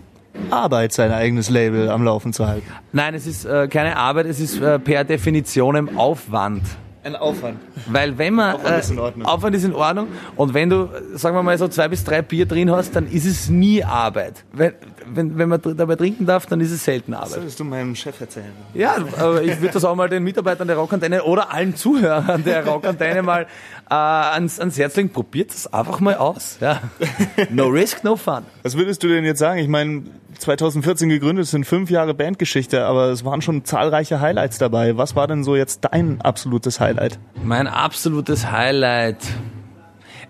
Arbeit, 0.49 0.93
sein 0.93 1.11
eigenes 1.11 1.49
Label 1.49 1.89
am 1.89 2.03
Laufen 2.03 2.33
zu 2.33 2.47
halten. 2.47 2.67
Nein, 2.91 3.15
es 3.15 3.25
ist 3.25 3.45
äh, 3.45 3.67
keine 3.67 3.97
Arbeit, 3.97 4.27
es 4.27 4.39
ist 4.39 4.61
äh, 4.61 4.79
per 4.79 5.03
Definition 5.03 5.75
im 5.75 5.97
Aufwand. 5.97 6.63
Ein 7.07 7.15
Aufwand. 7.15 7.57
Weil 7.87 8.17
wenn 8.17 8.33
man 8.33 8.55
Aufwand 8.57 8.79
ist 8.79 8.91
in 8.91 8.99
Ordnung. 8.99 9.25
Äh, 9.25 9.29
Aufwand 9.29 9.55
ist 9.55 9.63
in 9.63 9.73
Ordnung 9.73 10.07
und 10.35 10.53
wenn 10.53 10.69
du, 10.69 10.89
sagen 11.13 11.37
wir 11.37 11.41
mal, 11.41 11.57
so 11.57 11.69
zwei 11.69 11.87
bis 11.87 12.03
drei 12.03 12.21
Bier 12.21 12.45
drin 12.45 12.69
hast, 12.69 12.97
dann 12.97 13.07
ist 13.07 13.25
es 13.25 13.47
nie 13.47 13.81
Arbeit. 13.81 14.43
Wenn, 14.51 14.73
wenn, 15.05 15.37
wenn 15.37 15.47
man 15.47 15.61
dabei 15.61 15.95
trinken 15.95 16.25
darf, 16.25 16.47
dann 16.47 16.59
ist 16.59 16.71
es 16.71 16.83
selten 16.83 17.13
Arbeit. 17.13 17.29
Solltest 17.29 17.61
du 17.61 17.63
meinem 17.63 17.95
Chef 17.95 18.19
erzählen. 18.19 18.51
Ja, 18.73 18.97
aber 19.17 19.41
ich 19.41 19.61
würde 19.61 19.75
das 19.75 19.85
auch 19.85 19.95
mal 19.95 20.09
den 20.09 20.21
Mitarbeitern 20.23 20.67
der 20.67 20.75
Rockantenne 20.75 21.23
oder 21.23 21.53
allen 21.53 21.77
Zuhörern 21.77 22.43
der 22.43 22.67
Rockantenne 22.67 23.23
mal 23.23 23.47
äh, 23.89 23.93
ans, 23.93 24.59
ans 24.59 24.77
Herz 24.77 24.97
legen. 24.97 25.09
Probiert 25.09 25.53
das 25.53 25.71
einfach 25.71 26.01
mal 26.01 26.15
aus. 26.15 26.57
Ja. 26.59 26.81
No 27.49 27.67
risk, 27.67 28.03
no 28.03 28.17
fun. 28.17 28.43
Was 28.67 28.75
würdest 28.75 29.01
du 29.01 29.07
denn 29.07 29.23
jetzt 29.23 29.39
sagen? 29.39 29.61
Ich 29.61 29.69
meine, 29.69 30.03
2014 30.39 31.07
gegründet, 31.07 31.47
sind 31.47 31.63
fünf 31.63 31.89
Jahre 31.89 32.13
Bandgeschichte, 32.13 32.83
aber 32.83 33.11
es 33.11 33.23
waren 33.23 33.41
schon 33.41 33.63
zahlreiche 33.63 34.19
Highlights 34.19 34.57
dabei. 34.57 34.97
Was 34.97 35.15
war 35.15 35.25
denn 35.25 35.45
so 35.45 35.55
jetzt 35.55 35.85
dein 35.89 36.19
absolutes 36.19 36.81
Highlight? 36.81 37.17
Mein 37.41 37.67
absolutes 37.67 38.51
Highlight 38.51 39.19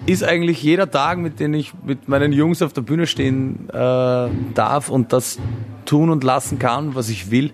ist 0.06 0.24
eigentlich 0.24 0.62
jeder 0.62 0.90
Tag, 0.90 1.18
mit 1.18 1.40
dem 1.40 1.54
ich 1.54 1.74
mit 1.86 2.08
meinen 2.08 2.32
Jungs 2.32 2.62
auf 2.62 2.74
der 2.74 2.82
Bühne 2.82 3.08
stehen 3.08 3.70
äh, 3.70 3.74
darf 4.54 4.90
und 4.90 5.12
das 5.12 5.40
tun 5.86 6.10
und 6.10 6.24
lassen 6.24 6.60
kann, 6.60 6.96
was 6.96 7.10
ich 7.10 7.32
will. 7.32 7.52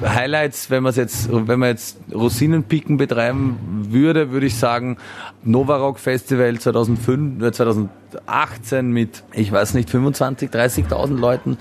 Highlights, 0.00 0.70
wenn 0.70 0.82
man 0.82 0.92
jetzt, 0.94 1.30
wenn 1.32 1.58
man 1.58 1.70
jetzt 1.70 1.98
Rosinenpicken 2.12 2.96
betreiben 2.96 3.86
würde, 3.90 4.30
würde 4.30 4.46
ich 4.46 4.56
sagen 4.56 4.98
Nova 5.42 5.76
Rock 5.76 5.98
Festival 5.98 6.58
2005, 6.58 7.42
äh, 7.42 7.52
2018 7.52 8.90
mit, 8.90 9.22
ich 9.32 9.50
weiß 9.50 9.74
nicht, 9.74 9.88
25, 9.88 10.50
30.000 10.50 11.18
Leuten 11.18 11.56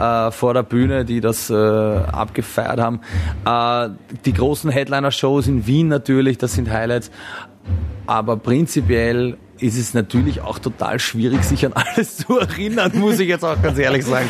äh, 0.00 0.30
vor 0.30 0.54
der 0.54 0.62
Bühne, 0.62 1.04
die 1.04 1.20
das 1.20 1.48
äh, 1.48 1.54
abgefeiert 1.54 2.80
haben. 2.80 3.00
Äh, 3.44 3.94
die 4.24 4.32
großen 4.32 4.70
Headliner-Shows 4.70 5.46
in 5.46 5.66
Wien 5.66 5.88
natürlich, 5.88 6.38
das 6.38 6.54
sind 6.54 6.70
Highlights. 6.70 7.10
Aber 8.06 8.36
prinzipiell 8.36 9.36
ist 9.58 9.78
es 9.78 9.94
natürlich 9.94 10.40
auch 10.40 10.58
total 10.58 10.98
schwierig, 10.98 11.42
sich 11.42 11.64
an 11.64 11.72
alles 11.72 12.18
zu 12.18 12.38
erinnern, 12.38 12.92
muss 12.94 13.18
ich 13.18 13.28
jetzt 13.28 13.44
auch 13.44 13.60
ganz 13.62 13.78
ehrlich 13.78 14.04
sagen. 14.04 14.28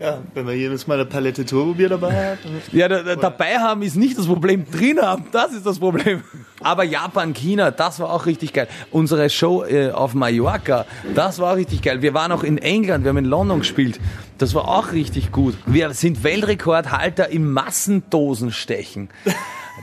Ja, 0.00 0.18
wenn 0.34 0.44
man 0.44 0.56
jedes 0.56 0.86
Mal 0.88 0.94
eine 0.94 1.04
Palette 1.04 1.44
Turbobier 1.44 1.88
dabei 1.88 2.32
hat. 2.32 2.38
Ja, 2.72 2.88
da, 2.88 3.02
da, 3.02 3.14
dabei 3.14 3.58
haben 3.58 3.82
ist 3.82 3.94
nicht 3.94 4.18
das 4.18 4.26
Problem, 4.26 4.64
drin 4.68 5.00
haben, 5.00 5.26
das 5.30 5.52
ist 5.52 5.64
das 5.64 5.78
Problem. 5.78 6.22
Aber 6.60 6.82
Japan, 6.82 7.32
China, 7.34 7.70
das 7.70 8.00
war 8.00 8.10
auch 8.10 8.26
richtig 8.26 8.52
geil. 8.52 8.66
Unsere 8.90 9.30
Show 9.30 9.64
äh, 9.64 9.90
auf 9.90 10.14
Mallorca, 10.14 10.86
das 11.14 11.38
war 11.38 11.52
auch 11.52 11.56
richtig 11.56 11.82
geil. 11.82 12.02
Wir 12.02 12.14
waren 12.14 12.32
auch 12.32 12.42
in 12.42 12.58
England, 12.58 13.04
wir 13.04 13.10
haben 13.10 13.18
in 13.18 13.26
London 13.26 13.60
gespielt. 13.60 14.00
Das 14.38 14.54
war 14.54 14.66
auch 14.66 14.92
richtig 14.92 15.30
gut. 15.30 15.54
Wir 15.66 15.94
sind 15.94 16.24
Weltrekordhalter 16.24 17.28
im 17.28 17.52
Massendosenstechen. 17.52 19.08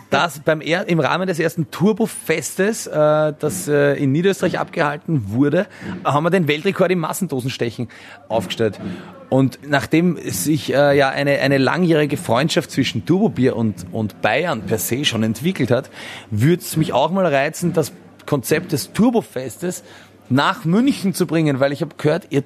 Das 0.10 0.39
beim 0.39 0.62
er 0.62 0.88
im 0.88 1.00
Rahmen 1.00 1.27
des 1.27 1.39
ersten 1.39 1.69
Turbo-Festes, 1.72 2.88
äh, 2.88 3.34
das 3.38 3.67
äh, 3.67 3.93
in 3.93 4.12
Niederösterreich 4.12 4.60
abgehalten 4.60 5.29
wurde, 5.29 5.67
haben 6.03 6.24
wir 6.24 6.29
den 6.29 6.48
Weltrekord 6.48 6.91
im 6.91 7.00
Massendosenstechen 7.00 7.89
aufgestellt. 8.27 8.79
Und 9.29 9.60
nachdem 9.67 10.17
sich 10.17 10.74
äh, 10.74 10.98
ja 10.98 11.10
eine, 11.10 11.39
eine 11.39 11.60
langjährige 11.60 12.17
Freundschaft 12.17 12.72
zwischen 12.72 13.05
Turbobier 13.05 13.55
und, 13.55 13.86
und 13.91 14.22
Bayern 14.22 14.63
per 14.63 14.79
se 14.79 15.05
schon 15.05 15.22
entwickelt 15.22 15.69
hat, 15.69 15.89
würde 16.31 16.62
es 16.62 16.75
mich 16.77 16.93
auch 16.93 17.12
mal 17.12 17.25
reizen, 17.25 17.74
das 17.74 17.91
Konzept 18.25 18.72
des 18.72 18.93
Turbofestes 18.93 19.84
nach 20.29 20.65
München 20.65 21.13
zu 21.13 21.25
bringen, 21.25 21.60
weil 21.60 21.72
ich 21.72 21.81
habe 21.81 21.96
gehört, 21.98 22.27
ihr, 22.29 22.43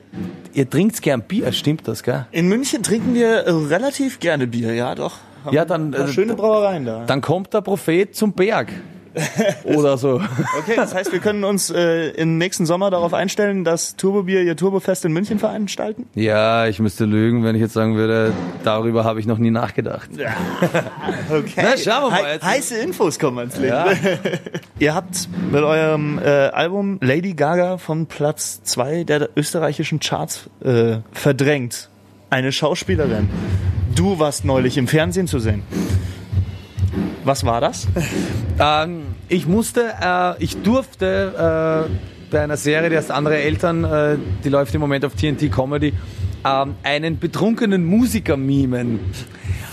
ihr 0.53 0.69
trinkt 0.69 1.01
gern 1.01 1.21
Bier, 1.21 1.51
stimmt 1.51 1.87
das, 1.87 2.03
gell? 2.03 2.25
In 2.31 2.47
München 2.47 2.83
trinken 2.83 3.13
wir 3.13 3.45
relativ 3.69 4.19
gerne 4.19 4.47
Bier, 4.47 4.73
ja 4.73 4.95
doch. 4.95 5.17
Ja, 5.51 5.65
dann, 5.65 5.93
äh, 5.93 6.07
schöne 6.07 6.35
Brauereien 6.35 6.85
da. 6.85 7.03
Dann 7.05 7.21
kommt 7.21 7.53
der 7.53 7.61
Prophet 7.61 8.15
zum 8.15 8.33
Berg. 8.33 8.69
Oder 9.65 9.97
so. 9.97 10.21
Okay, 10.59 10.73
das 10.75 10.93
heißt, 10.95 11.11
wir 11.11 11.19
können 11.19 11.43
uns 11.43 11.69
äh, 11.69 12.09
im 12.09 12.37
nächsten 12.37 12.65
Sommer 12.65 12.89
darauf 12.89 13.13
einstellen, 13.13 13.63
dass 13.63 13.95
Turbobier 13.95 14.41
ihr 14.41 14.55
Turbofest 14.55 15.05
in 15.05 15.13
München 15.13 15.39
veranstalten? 15.39 16.07
Ja, 16.15 16.67
ich 16.67 16.79
müsste 16.79 17.05
lügen, 17.05 17.43
wenn 17.43 17.55
ich 17.55 17.61
jetzt 17.61 17.73
sagen 17.73 17.95
würde, 17.95 18.33
darüber 18.63 19.03
habe 19.03 19.19
ich 19.19 19.27
noch 19.27 19.37
nie 19.37 19.51
nachgedacht. 19.51 20.09
Okay. 21.29 21.63
Na, 21.63 21.77
schauen 21.77 22.11
wir 22.11 22.21
mal 22.21 22.33
jetzt. 22.33 22.43
heiße 22.43 22.77
Infos 22.77 23.17
kommen 23.17 23.39
ans 23.39 23.57
Licht. 23.57 23.71
Ja. 23.71 23.91
Ihr 24.79 24.93
habt 24.93 25.27
mit 25.51 25.63
eurem 25.63 26.19
äh, 26.19 26.27
Album 26.27 26.97
Lady 27.01 27.33
Gaga 27.33 27.77
von 27.77 28.07
Platz 28.07 28.61
zwei 28.63 29.03
der 29.03 29.29
österreichischen 29.35 29.99
Charts 29.99 30.49
äh, 30.63 30.97
verdrängt. 31.11 31.89
Eine 32.29 32.51
Schauspielerin. 32.51 33.29
Du 33.95 34.17
warst 34.17 34.43
neulich 34.43 34.77
im 34.77 34.87
Fernsehen 34.87 35.27
zu 35.27 35.39
sehen. 35.39 35.63
Was 37.23 37.45
war 37.45 37.61
das? 37.61 37.87
Ähm, 38.59 39.15
ich 39.29 39.47
musste, 39.47 39.93
äh, 39.99 40.43
ich 40.43 40.61
durfte 40.61 41.87
äh, 41.89 42.29
bei 42.29 42.43
einer 42.43 42.55
Serie, 42.55 42.91
die 42.91 42.97
heißt 42.97 43.09
Andere 43.09 43.37
Eltern, 43.37 43.83
äh, 43.83 44.17
die 44.43 44.49
läuft 44.49 44.75
im 44.75 44.81
Moment 44.81 45.05
auf 45.05 45.15
TNT 45.15 45.51
Comedy, 45.51 45.93
ähm, 46.45 46.75
einen 46.83 47.17
betrunkenen 47.17 47.83
Musiker 47.83 48.37
mimen. 48.37 48.99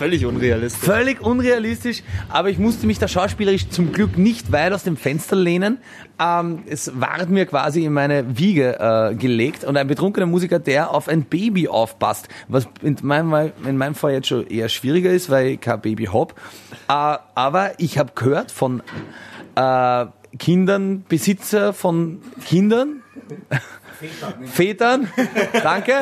Völlig 0.00 0.24
unrealistisch. 0.24 0.80
Völlig 0.80 1.20
unrealistisch, 1.20 2.02
aber 2.30 2.48
ich 2.48 2.58
musste 2.58 2.86
mich 2.86 2.98
da 2.98 3.06
schauspielerisch 3.06 3.68
zum 3.68 3.92
Glück 3.92 4.16
nicht 4.16 4.50
weit 4.50 4.72
aus 4.72 4.82
dem 4.82 4.96
Fenster 4.96 5.36
lehnen. 5.36 5.76
Ähm, 6.18 6.62
es 6.66 6.90
ward 6.98 7.28
mir 7.28 7.44
quasi 7.44 7.84
in 7.84 7.92
meine 7.92 8.38
Wiege 8.38 8.78
äh, 8.80 9.14
gelegt 9.14 9.62
und 9.62 9.76
ein 9.76 9.86
betrunkener 9.86 10.24
Musiker, 10.24 10.58
der 10.58 10.94
auf 10.94 11.06
ein 11.06 11.24
Baby 11.24 11.68
aufpasst, 11.68 12.30
was 12.48 12.66
in 12.80 12.96
meinem, 13.02 13.52
in 13.66 13.76
meinem 13.76 13.94
Fall 13.94 14.12
jetzt 14.12 14.28
schon 14.28 14.46
eher 14.46 14.70
schwieriger 14.70 15.10
ist, 15.10 15.28
weil 15.28 15.48
ich 15.48 15.60
kein 15.60 15.82
Baby 15.82 16.06
hab. 16.06 16.32
Äh, 16.88 17.18
aber 17.34 17.72
ich 17.76 17.98
habe 17.98 18.12
gehört 18.14 18.52
von 18.52 18.82
äh, 19.54 20.06
Kindern, 20.38 21.04
Besitzer 21.10 21.74
von 21.74 22.22
Kindern, 22.46 23.02
Vätern, 24.46 25.08
danke. 25.62 25.92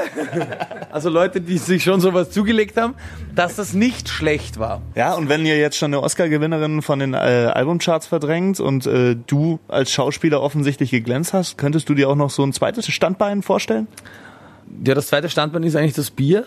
Also 0.91 1.09
Leute, 1.11 1.41
die 1.41 1.59
sich 1.59 1.83
schon 1.85 2.01
sowas 2.01 2.31
zugelegt 2.31 2.77
haben, 2.77 2.95
dass 3.35 3.57
das 3.57 3.73
nicht 3.75 4.09
schlecht 4.09 4.59
war. 4.59 4.83
Ja, 4.95 5.15
und 5.15 5.29
wenn 5.29 5.45
ihr 5.47 5.59
jetzt 5.59 5.77
schon 5.77 5.93
eine 5.93 6.03
Oscar-Gewinnerin 6.03 6.83
von 6.83 6.99
den 6.99 7.15
äh, 7.15 7.17
Albumcharts 7.17 8.07
verdrängt 8.07 8.61
und 8.61 8.87
äh, 8.87 9.17
du 9.27 9.59
als 9.69 9.91
Schauspieler 9.91 10.41
offensichtlich 10.43 10.91
geglänzt 10.91 11.33
hast, 11.33 11.59
könntest 11.59 11.89
du 11.89 11.95
dir 11.95 12.09
auch 12.09 12.17
noch 12.17 12.31
so 12.31 12.43
ein 12.45 12.53
zweites 12.53 12.87
Standbein 12.89 13.43
vorstellen? 13.43 13.89
Ja, 14.87 14.95
das 14.95 15.07
zweite 15.09 15.29
Standbein 15.29 15.63
ist 15.63 15.77
eigentlich 15.77 15.95
das 15.95 16.11
Bier. 16.11 16.45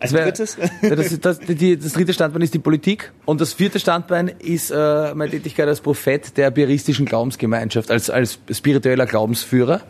Das 0.00 0.12
wär- 0.14 0.24
das, 0.32 0.40
ist- 0.40 1.24
das, 1.24 1.38
die, 1.40 1.76
das 1.78 1.92
dritte 1.92 2.14
Standbein 2.14 2.40
ist 2.40 2.54
die 2.54 2.58
Politik 2.58 3.12
und 3.26 3.40
das 3.42 3.52
vierte 3.52 3.78
Standbein 3.78 4.28
ist 4.28 4.70
äh, 4.70 5.14
meine 5.14 5.30
Tätigkeit 5.30 5.68
als 5.68 5.80
Prophet 5.82 6.36
der 6.38 6.50
bieristischen 6.50 7.04
Glaubensgemeinschaft, 7.04 7.90
als, 7.90 8.08
als 8.08 8.38
spiritueller 8.50 9.04
Glaubensführer. 9.04 9.82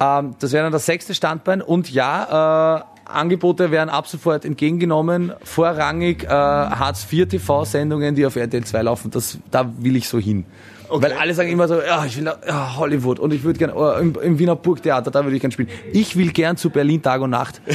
Ähm, 0.00 0.34
das 0.38 0.52
wäre 0.52 0.64
dann 0.64 0.72
das 0.72 0.86
sechste 0.86 1.14
Standbein 1.14 1.62
und 1.62 1.90
ja, 1.90 2.78
äh, 2.78 2.82
Angebote 3.06 3.70
werden 3.70 3.88
ab 3.88 4.08
sofort 4.08 4.44
entgegengenommen. 4.44 5.32
Vorrangig 5.44 6.24
äh, 6.24 6.28
Hartz-IV-TV-Sendungen, 6.28 8.14
die 8.14 8.26
auf 8.26 8.36
RTL 8.36 8.64
2 8.64 8.82
laufen, 8.82 9.10
das, 9.10 9.38
da 9.50 9.70
will 9.78 9.96
ich 9.96 10.08
so 10.08 10.18
hin. 10.18 10.44
Weil 10.88 11.12
alle 11.14 11.34
sagen 11.34 11.50
immer 11.50 11.66
so, 11.66 11.80
ja, 11.80 12.04
ich 12.04 12.16
will 12.16 12.24
nach 12.24 12.38
ja, 12.46 12.76
Hollywood 12.76 13.18
und 13.18 13.32
ich 13.32 13.42
würde 13.42 13.58
gerne 13.58 13.74
oh, 13.74 13.92
im, 13.98 14.16
im 14.20 14.38
Wiener 14.38 14.54
Burgtheater, 14.54 15.10
da 15.10 15.24
würde 15.24 15.36
ich 15.36 15.40
gerne 15.40 15.52
spielen. 15.52 15.68
Ich 15.92 16.16
will 16.16 16.32
gern 16.32 16.56
zu 16.56 16.70
Berlin 16.70 17.02
Tag 17.02 17.20
und 17.22 17.30
Nacht. 17.30 17.60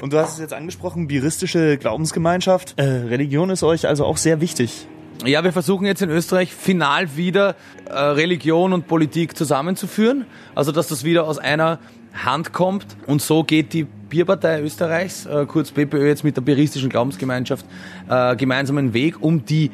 Und 0.00 0.12
du 0.12 0.18
hast 0.18 0.34
es 0.34 0.38
jetzt 0.38 0.54
angesprochen, 0.54 1.08
biristische 1.08 1.76
Glaubensgemeinschaft. 1.76 2.74
Äh, 2.78 2.84
Religion 2.84 3.50
ist 3.50 3.64
euch 3.64 3.86
also 3.88 4.04
auch 4.04 4.16
sehr 4.16 4.40
wichtig. 4.40 4.86
Ja, 5.24 5.44
wir 5.44 5.52
versuchen 5.52 5.86
jetzt 5.86 6.02
in 6.02 6.10
Österreich 6.10 6.52
final 6.52 7.16
wieder 7.16 7.54
äh, 7.88 7.94
Religion 7.96 8.72
und 8.72 8.88
Politik 8.88 9.36
zusammenzuführen. 9.36 10.26
Also, 10.56 10.72
dass 10.72 10.88
das 10.88 11.04
wieder 11.04 11.28
aus 11.28 11.38
einer 11.38 11.78
Hand 12.12 12.52
kommt. 12.52 12.96
Und 13.06 13.22
so 13.22 13.44
geht 13.44 13.72
die 13.72 13.84
Bierpartei 13.84 14.60
Österreichs, 14.60 15.26
äh, 15.26 15.46
kurz 15.46 15.70
BPÖ, 15.70 16.08
jetzt 16.08 16.24
mit 16.24 16.36
der 16.36 16.42
Bieristischen 16.42 16.90
Glaubensgemeinschaft 16.90 17.64
äh, 18.08 18.34
gemeinsamen 18.34 18.94
Weg, 18.94 19.22
um 19.22 19.44
die, 19.44 19.70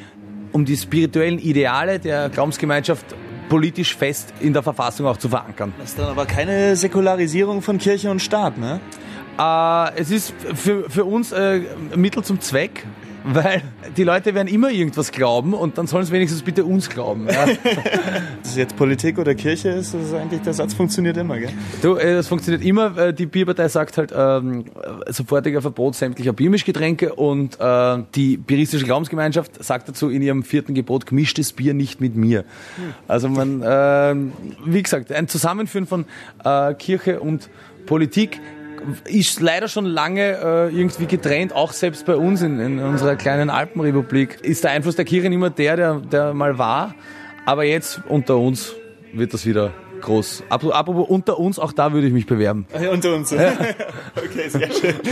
um 0.52 0.66
die 0.66 0.76
spirituellen 0.76 1.38
Ideale 1.38 1.98
der 1.98 2.28
Glaubensgemeinschaft 2.28 3.06
politisch 3.48 3.96
fest 3.96 4.34
in 4.40 4.52
der 4.52 4.62
Verfassung 4.62 5.06
auch 5.06 5.16
zu 5.16 5.30
verankern. 5.30 5.72
Das 5.78 5.90
ist 5.90 5.98
dann 5.98 6.08
aber 6.08 6.26
keine 6.26 6.76
Säkularisierung 6.76 7.62
von 7.62 7.78
Kirche 7.78 8.10
und 8.10 8.20
Staat, 8.20 8.58
ne? 8.58 8.80
Äh, 9.38 9.98
es 9.98 10.10
ist 10.10 10.34
für, 10.54 10.90
für 10.90 11.04
uns 11.06 11.32
äh, 11.32 11.60
Mittel 11.96 12.22
zum 12.22 12.40
Zweck, 12.40 12.84
weil 13.34 13.62
die 13.96 14.04
Leute 14.04 14.34
werden 14.34 14.48
immer 14.48 14.70
irgendwas 14.70 15.12
glauben 15.12 15.52
und 15.54 15.76
dann 15.76 15.86
sollen 15.86 16.04
sie 16.04 16.12
wenigstens 16.12 16.42
bitte 16.42 16.64
uns 16.64 16.88
glauben. 16.88 17.28
Ja. 17.28 17.46
Dass 18.42 18.50
es 18.50 18.56
jetzt 18.56 18.76
Politik 18.76 19.18
oder 19.18 19.34
Kirche 19.34 19.68
ist, 19.70 19.94
das 19.94 20.02
ist 20.02 20.14
eigentlich, 20.14 20.40
der 20.42 20.54
Satz 20.54 20.74
funktioniert 20.74 21.16
immer, 21.16 21.38
gell? 21.38 21.50
Du, 21.82 21.96
äh, 21.96 22.14
das 22.14 22.28
funktioniert 22.28 22.64
immer. 22.64 22.96
Äh, 22.96 23.14
die 23.14 23.26
Bierpartei 23.26 23.68
sagt 23.68 23.98
halt 23.98 24.12
ähm, 24.16 24.64
äh, 25.06 25.12
sofortiger 25.12 25.60
Verbot 25.60 25.94
sämtlicher 25.94 26.32
Biermischgetränke 26.32 27.14
und 27.14 27.60
äh, 27.60 27.98
die 28.14 28.36
bieristische 28.38 28.84
Glaubensgemeinschaft 28.84 29.62
sagt 29.62 29.88
dazu 29.88 30.08
in 30.08 30.22
ihrem 30.22 30.42
vierten 30.42 30.74
Gebot, 30.74 31.06
gemischtes 31.06 31.52
Bier 31.52 31.74
nicht 31.74 32.00
mit 32.00 32.16
mir. 32.16 32.44
Also 33.06 33.28
man, 33.28 33.62
äh, 33.62 34.14
wie 34.64 34.82
gesagt, 34.82 35.12
ein 35.12 35.28
Zusammenführen 35.28 35.86
von 35.86 36.06
äh, 36.44 36.74
Kirche 36.74 37.20
und 37.20 37.50
Politik 37.86 38.40
ist 39.04 39.40
leider 39.40 39.68
schon 39.68 39.84
lange 39.84 40.38
äh, 40.38 40.76
irgendwie 40.76 41.06
getrennt, 41.06 41.52
auch 41.52 41.72
selbst 41.72 42.06
bei 42.06 42.16
uns 42.16 42.42
in, 42.42 42.58
in 42.60 42.78
unserer 42.78 43.16
kleinen 43.16 43.50
Alpenrepublik 43.50 44.40
ist 44.42 44.64
der 44.64 44.72
Einfluss 44.72 44.96
der 44.96 45.04
Kirche 45.04 45.28
nicht 45.28 45.38
mehr 45.38 45.50
der, 45.50 45.76
der, 45.76 45.94
der 46.00 46.34
mal 46.34 46.58
war. 46.58 46.94
Aber 47.46 47.64
jetzt 47.64 48.00
unter 48.08 48.36
uns 48.36 48.74
wird 49.12 49.32
das 49.32 49.46
wieder 49.46 49.72
groß. 50.00 50.44
Apropos 50.48 51.08
unter 51.08 51.38
uns, 51.38 51.58
auch 51.58 51.72
da 51.72 51.92
würde 51.92 52.06
ich 52.06 52.12
mich 52.12 52.26
bewerben. 52.26 52.66
Ja, 52.80 52.90
unter 52.90 53.14
uns. 53.14 53.32
Ja. 53.32 53.52
okay, 54.16 54.48
sehr 54.48 54.72
schön. 54.72 54.94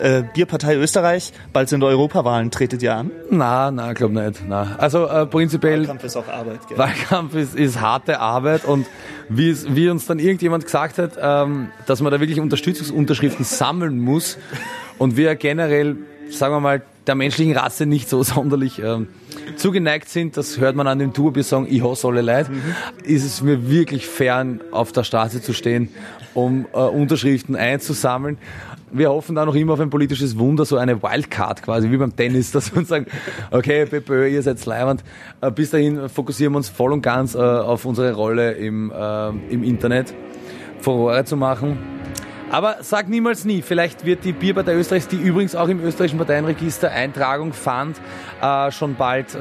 Äh, 0.00 0.22
Bierpartei 0.32 0.76
Österreich, 0.76 1.32
bald 1.52 1.68
sind 1.68 1.82
Europawahlen, 1.82 2.50
tretet 2.50 2.82
ihr 2.82 2.94
an? 2.94 3.10
Na, 3.30 3.70
na, 3.70 3.92
glaub 3.92 4.12
nicht. 4.12 4.42
Na. 4.48 4.76
Also 4.78 5.06
äh, 5.06 5.26
prinzipiell. 5.26 5.80
Wahlkampf 5.80 6.04
ist 6.04 6.16
auch 6.16 6.28
Arbeit, 6.28 6.60
gell? 6.68 6.78
Wahlkampf 6.78 7.34
ist, 7.34 7.54
ist 7.54 7.80
harte 7.80 8.20
Arbeit 8.20 8.64
und 8.64 8.86
wie, 9.28 9.50
es, 9.50 9.74
wie 9.74 9.88
uns 9.90 10.06
dann 10.06 10.18
irgendjemand 10.18 10.64
gesagt 10.64 10.98
hat, 10.98 11.12
ähm, 11.20 11.68
dass 11.86 12.00
man 12.00 12.12
da 12.12 12.20
wirklich 12.20 12.40
Unterstützungsunterschriften 12.40 13.44
sammeln 13.44 13.98
muss 13.98 14.38
und 14.98 15.16
wir 15.16 15.34
generell, 15.34 15.96
sagen 16.30 16.54
wir 16.54 16.60
mal, 16.60 16.82
der 17.06 17.14
menschlichen 17.14 17.56
Rasse 17.56 17.86
nicht 17.86 18.08
so 18.08 18.22
sonderlich 18.22 18.80
ähm, 18.82 19.08
zugeneigt 19.56 20.08
sind, 20.08 20.36
das 20.36 20.58
hört 20.58 20.76
man 20.76 20.86
an 20.86 20.98
dem 20.98 21.12
Tourbier-Song 21.12 21.66
Ich 21.68 21.82
hasse 21.82 22.08
alle 22.08 22.22
Leid, 22.22 22.48
mhm. 22.48 22.62
ist 23.04 23.24
es 23.24 23.42
mir 23.42 23.70
wirklich 23.70 24.06
fern, 24.06 24.60
auf 24.70 24.92
der 24.92 25.04
Straße 25.04 25.42
zu 25.42 25.52
stehen, 25.52 25.88
um 26.34 26.66
äh, 26.72 26.78
Unterschriften 26.78 27.56
einzusammeln. 27.56 28.38
Wir 28.92 29.10
hoffen 29.10 29.36
da 29.36 29.46
noch 29.46 29.54
immer 29.54 29.74
auf 29.74 29.80
ein 29.80 29.90
politisches 29.90 30.36
Wunder, 30.36 30.64
so 30.64 30.76
eine 30.76 31.00
Wildcard 31.02 31.62
quasi, 31.62 31.90
wie 31.90 31.96
beim 31.96 32.14
Tennis, 32.14 32.50
dass 32.52 32.72
wir 32.72 32.78
uns 32.78 32.88
sagen, 32.88 33.06
okay, 33.50 33.86
PPÖ, 33.86 34.28
ihr 34.28 34.42
seid 34.42 34.64
leibend. 34.66 35.04
Äh, 35.40 35.50
bis 35.50 35.70
dahin 35.70 36.08
fokussieren 36.08 36.52
wir 36.52 36.58
uns 36.58 36.68
voll 36.68 36.92
und 36.92 37.02
ganz 37.02 37.34
äh, 37.34 37.38
auf 37.38 37.84
unsere 37.84 38.12
Rolle 38.12 38.52
im, 38.52 38.90
äh, 38.90 39.28
im 39.52 39.62
Internet, 39.62 40.14
Furore 40.80 41.24
zu 41.24 41.36
machen 41.36 41.99
aber 42.50 42.78
sag 42.80 43.08
niemals 43.08 43.44
nie. 43.44 43.62
Vielleicht 43.62 44.04
wird 44.04 44.24
die 44.24 44.32
Bierpartei 44.32 44.74
Österreichs, 44.74 45.08
die 45.08 45.16
übrigens 45.16 45.54
auch 45.54 45.68
im 45.68 45.82
österreichischen 45.82 46.18
Parteienregister 46.18 46.90
Eintragung 46.90 47.52
fand, 47.52 48.00
äh, 48.42 48.70
schon 48.70 48.96
bald 48.96 49.34
äh, 49.34 49.38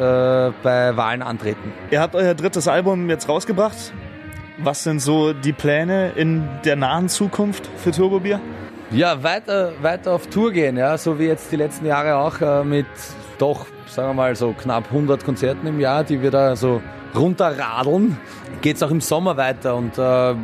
bei 0.63 0.95
Wahlen 0.95 1.21
antreten. 1.21 1.73
Ihr 1.91 2.01
habt 2.01 2.15
euer 2.15 2.33
drittes 2.33 2.67
Album 2.67 3.09
jetzt 3.09 3.27
rausgebracht. 3.27 3.93
Was 4.57 4.83
sind 4.83 4.99
so 4.99 5.33
die 5.33 5.53
Pläne 5.53 6.11
in 6.15 6.47
der 6.65 6.75
nahen 6.75 7.09
Zukunft 7.09 7.69
für 7.77 7.91
Turbobier? 7.91 8.41
Ja, 8.91 9.23
weiter, 9.23 9.73
weiter 9.81 10.11
auf 10.13 10.27
Tour 10.27 10.51
gehen, 10.51 10.75
ja, 10.75 10.97
so 10.97 11.19
wie 11.19 11.25
jetzt 11.25 11.51
die 11.51 11.55
letzten 11.55 11.85
Jahre 11.85 12.15
auch 12.15 12.41
äh, 12.41 12.63
mit 12.63 12.87
doch, 13.37 13.67
sagen 13.85 14.09
wir 14.09 14.13
mal, 14.15 14.35
so 14.35 14.53
knapp 14.53 14.85
100 14.85 15.23
Konzerten 15.23 15.67
im 15.67 15.79
Jahr, 15.79 16.03
die 16.03 16.21
wir 16.21 16.31
da 16.31 16.55
so 16.55 16.81
runterradeln. 17.15 18.17
Geht 18.61 18.77
es 18.77 18.83
auch 18.83 18.91
im 18.91 19.01
Sommer 19.01 19.37
weiter 19.37 19.75
und 19.75 19.97
äh, 19.97 20.35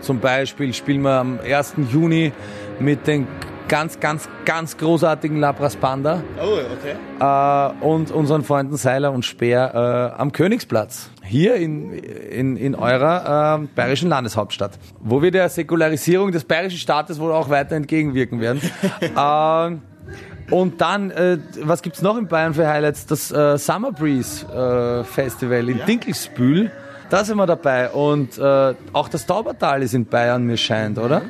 zum 0.00 0.20
Beispiel 0.20 0.72
spielen 0.74 1.02
wir 1.02 1.12
am 1.12 1.38
1. 1.40 1.74
Juni 1.90 2.32
mit 2.78 3.06
den 3.06 3.26
ganz, 3.70 4.00
ganz, 4.00 4.28
ganz 4.44 4.76
großartigen 4.76 5.38
Labras 5.38 5.76
Panda. 5.76 6.24
Oh, 6.42 6.58
okay. 6.72 6.96
Äh, 7.20 7.84
und 7.84 8.10
unseren 8.10 8.42
Freunden 8.42 8.76
Seiler 8.76 9.12
und 9.12 9.24
Speer 9.24 10.12
äh, 10.16 10.20
am 10.20 10.32
Königsplatz. 10.32 11.08
Hier 11.22 11.54
in, 11.54 11.92
in, 11.92 12.56
in 12.56 12.74
eurer 12.74 13.60
äh, 13.62 13.66
bayerischen 13.76 14.08
Landeshauptstadt. 14.08 14.72
Wo 14.98 15.22
wir 15.22 15.30
der 15.30 15.48
Säkularisierung 15.48 16.32
des 16.32 16.44
bayerischen 16.44 16.78
Staates 16.78 17.20
wohl 17.20 17.30
auch 17.30 17.48
weiter 17.48 17.76
entgegenwirken 17.76 18.40
werden. 18.40 18.60
äh, 19.00 20.52
und 20.52 20.80
dann, 20.80 21.12
äh, 21.12 21.38
was 21.62 21.82
gibt's 21.82 22.02
noch 22.02 22.16
in 22.16 22.26
Bayern 22.26 22.54
für 22.54 22.66
Highlights? 22.66 23.06
Das 23.06 23.30
äh, 23.30 23.56
Summer 23.56 23.92
Breeze 23.92 24.46
äh, 24.46 25.04
Festival 25.04 25.68
in 25.68 25.78
ja. 25.78 25.84
Dinkelsbühl. 25.84 26.72
Da 27.10 27.24
sind 27.24 27.36
wir 27.36 27.46
dabei. 27.46 27.90
Und 27.90 28.38
äh, 28.38 28.74
auch 28.92 29.08
das 29.08 29.26
Taubertal 29.26 29.82
ist 29.82 29.94
in 29.94 30.06
Bayern, 30.06 30.44
mir 30.44 30.56
scheint, 30.56 30.98
oder? 30.98 31.22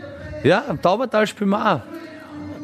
Ja, 0.45 0.65
am 0.69 0.81
Taubertal 0.81 1.27
spielen 1.27 1.51
wir 1.51 1.75
auch. 1.75 1.81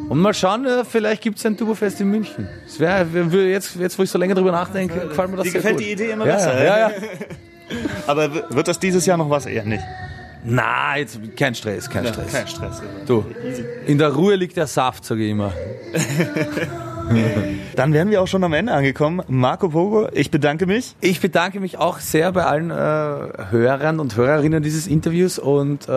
Und 0.09 0.19
mal 0.21 0.35
schauen, 0.35 0.67
äh, 0.67 0.85
vielleicht 0.85 1.23
gibt 1.23 1.39
es 1.39 1.47
ein 1.47 1.57
Turbofest 1.57 2.01
in 2.01 2.11
München. 2.11 2.49
Das 2.65 2.79
wäre, 2.79 3.07
jetzt, 3.49 3.75
jetzt, 3.77 3.99
wo 3.99 4.03
ich 4.03 4.11
so 4.11 4.19
länger 4.19 4.35
drüber 4.35 4.53
nachdenke, 4.53 5.09
gefällt 5.09 5.31
mir 5.31 5.37
das 5.37 5.45
Dir 5.45 5.53
sehr 5.53 5.61
gefällt 5.63 5.77
gut. 5.79 5.87
die 5.87 5.93
Idee 5.93 6.11
immer 6.11 6.27
ja, 6.27 6.35
besser. 6.35 6.65
Ja, 6.65 6.79
ja. 6.79 6.91
Aber 8.07 8.31
wird 8.51 8.69
das 8.69 8.79
dieses 8.79 9.05
Jahr 9.07 9.17
noch 9.17 9.31
was? 9.31 9.47
Eher 9.47 9.65
nicht. 9.65 9.83
Na, 10.45 10.97
jetzt 10.97 11.19
kein 11.37 11.57
Stress, 11.57 11.91
kein 11.91 12.07
Stress. 12.07 12.33
kein 12.33 12.47
Stress. 12.47 12.83
Du, 13.05 13.25
in 13.87 13.99
der 13.99 14.11
Ruhe 14.11 14.37
liegt 14.37 14.57
der 14.57 14.69
Saft, 14.69 15.05
sage 15.05 15.25
ich 15.25 15.31
immer. 15.33 15.53
Dann 17.77 17.93
wären 17.93 18.11
wir 18.11 18.23
auch 18.23 18.27
schon 18.27 18.43
am 18.43 18.53
Ende 18.53 18.73
angekommen. 18.73 19.23
Marco 19.29 19.69
Pogo, 19.69 20.09
ich 20.13 20.31
bedanke 20.31 20.67
mich. 20.67 20.97
Ich 21.01 21.21
bedanke 21.21 21.61
mich 21.61 21.77
auch 21.79 21.99
sehr 21.99 22.33
bei 22.33 22.45
allen 22.45 22.71
äh, 22.71 22.75
Hörern 22.75 24.01
und 24.01 24.17
Hörerinnen 24.17 24.63
dieses 24.63 24.87
Interviews 24.87 25.39
und 25.39 25.89
äh, 25.89 25.93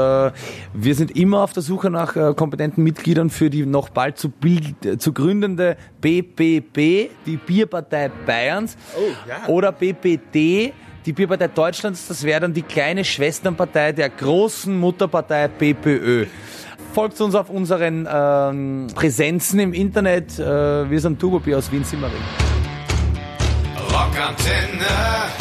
wir 0.74 0.96
sind 0.96 1.16
immer 1.16 1.42
auf 1.42 1.54
der 1.54 1.64
Suche 1.64 1.90
nach 1.90 2.16
äh, 2.16 2.34
kompetenten 2.34 2.84
Mitgliedern 2.84 3.30
für 3.30 3.50
die 3.50 3.66
noch 3.66 3.90
bald 3.90 4.18
zu, 4.18 4.30
bild, 4.30 5.02
zu 5.02 5.14
gründende 5.14 5.78
BBB, 6.02 7.10
die 7.26 7.38
Bierpartei 7.38 8.12
Bayerns 8.26 8.78
Oh, 8.98 9.02
ja. 9.28 9.48
oder 9.48 9.72
BPD, 9.72 10.74
die 11.06 11.14
Bierpartei 11.14 11.48
Deutschlands, 11.48 12.08
das 12.08 12.24
wäre 12.24 12.42
dann 12.42 12.54
die 12.54 12.62
kleine 12.62 13.06
Schwesternpartei 13.06 13.94
der 13.94 14.10
großen 14.10 14.78
Mutterpartei 14.78 15.48
BPÖ. 15.48 16.26
Folgt 17.00 17.22
uns 17.22 17.34
auf 17.34 17.50
unseren 17.50 18.06
ähm, 18.12 18.88
Präsenzen 18.94 19.62
im 19.62 19.72
Internet. 19.72 20.38
Äh, 20.38 20.92
wir 20.92 21.00
sind 21.00 21.18
Turbobier 21.18 21.58
aus 21.58 21.72
Wien-Simmering. 21.72 22.12
Rockantenne. 23.90 25.39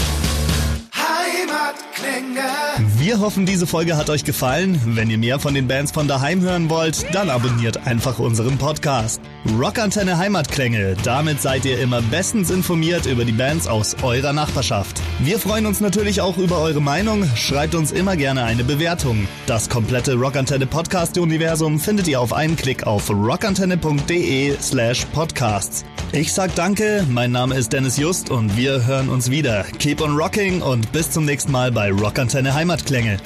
Wir 2.98 3.20
hoffen, 3.20 3.46
diese 3.46 3.66
Folge 3.66 3.96
hat 3.96 4.11
euch 4.11 4.24
gefallen. 4.24 4.80
Wenn 4.84 5.11
ihr 5.11 5.18
mehr 5.18 5.38
von 5.38 5.54
den 5.54 5.66
Bands 5.66 5.92
von 5.92 6.08
daheim 6.08 6.40
hören 6.42 6.68
wollt, 6.68 7.12
dann 7.14 7.30
abonniert 7.30 7.87
einfach 7.87 8.18
unseren 8.18 8.58
Podcast. 8.58 9.20
Rockantenne 9.58 10.18
Heimatklänge. 10.18 10.96
Damit 11.04 11.40
seid 11.40 11.64
ihr 11.64 11.80
immer 11.80 12.02
bestens 12.02 12.50
informiert 12.50 13.06
über 13.06 13.24
die 13.24 13.32
Bands 13.32 13.66
aus 13.66 13.96
eurer 14.02 14.32
Nachbarschaft. 14.32 15.00
Wir 15.20 15.38
freuen 15.38 15.66
uns 15.66 15.80
natürlich 15.80 16.20
auch 16.20 16.37
über 16.37 16.58
eure 16.58 16.82
Meinung. 16.82 17.24
Schreibt 17.34 17.74
uns 17.74 17.92
immer 17.92 18.16
gerne 18.16 18.44
eine 18.44 18.64
Bewertung. 18.64 19.26
Das 19.46 19.68
komplette 19.68 20.14
Rockantenne 20.14 20.66
Podcast-Universum 20.66 21.80
findet 21.80 22.08
ihr 22.08 22.20
auf 22.20 22.32
einen 22.32 22.56
Klick 22.56 22.87
auf 22.87 23.11
rockantenne.de 23.11 24.56
slash 24.61 25.04
podcasts. 25.06 25.84
Ich 26.12 26.32
sag 26.32 26.54
danke, 26.54 27.06
mein 27.11 27.32
Name 27.32 27.54
ist 27.54 27.72
Dennis 27.72 27.98
Just 27.98 28.30
und 28.30 28.56
wir 28.56 28.87
hören 28.87 29.11
uns 29.11 29.30
wieder. 29.30 29.64
Keep 29.78 30.00
on 30.00 30.16
rocking 30.16 30.62
und 30.62 30.90
bis 30.90 31.11
zum 31.11 31.26
nächsten 31.26 31.52
Mal 31.52 31.70
bei 31.88 31.92
Rockantenne 31.92 32.55
Heimatklänge. 32.55 33.18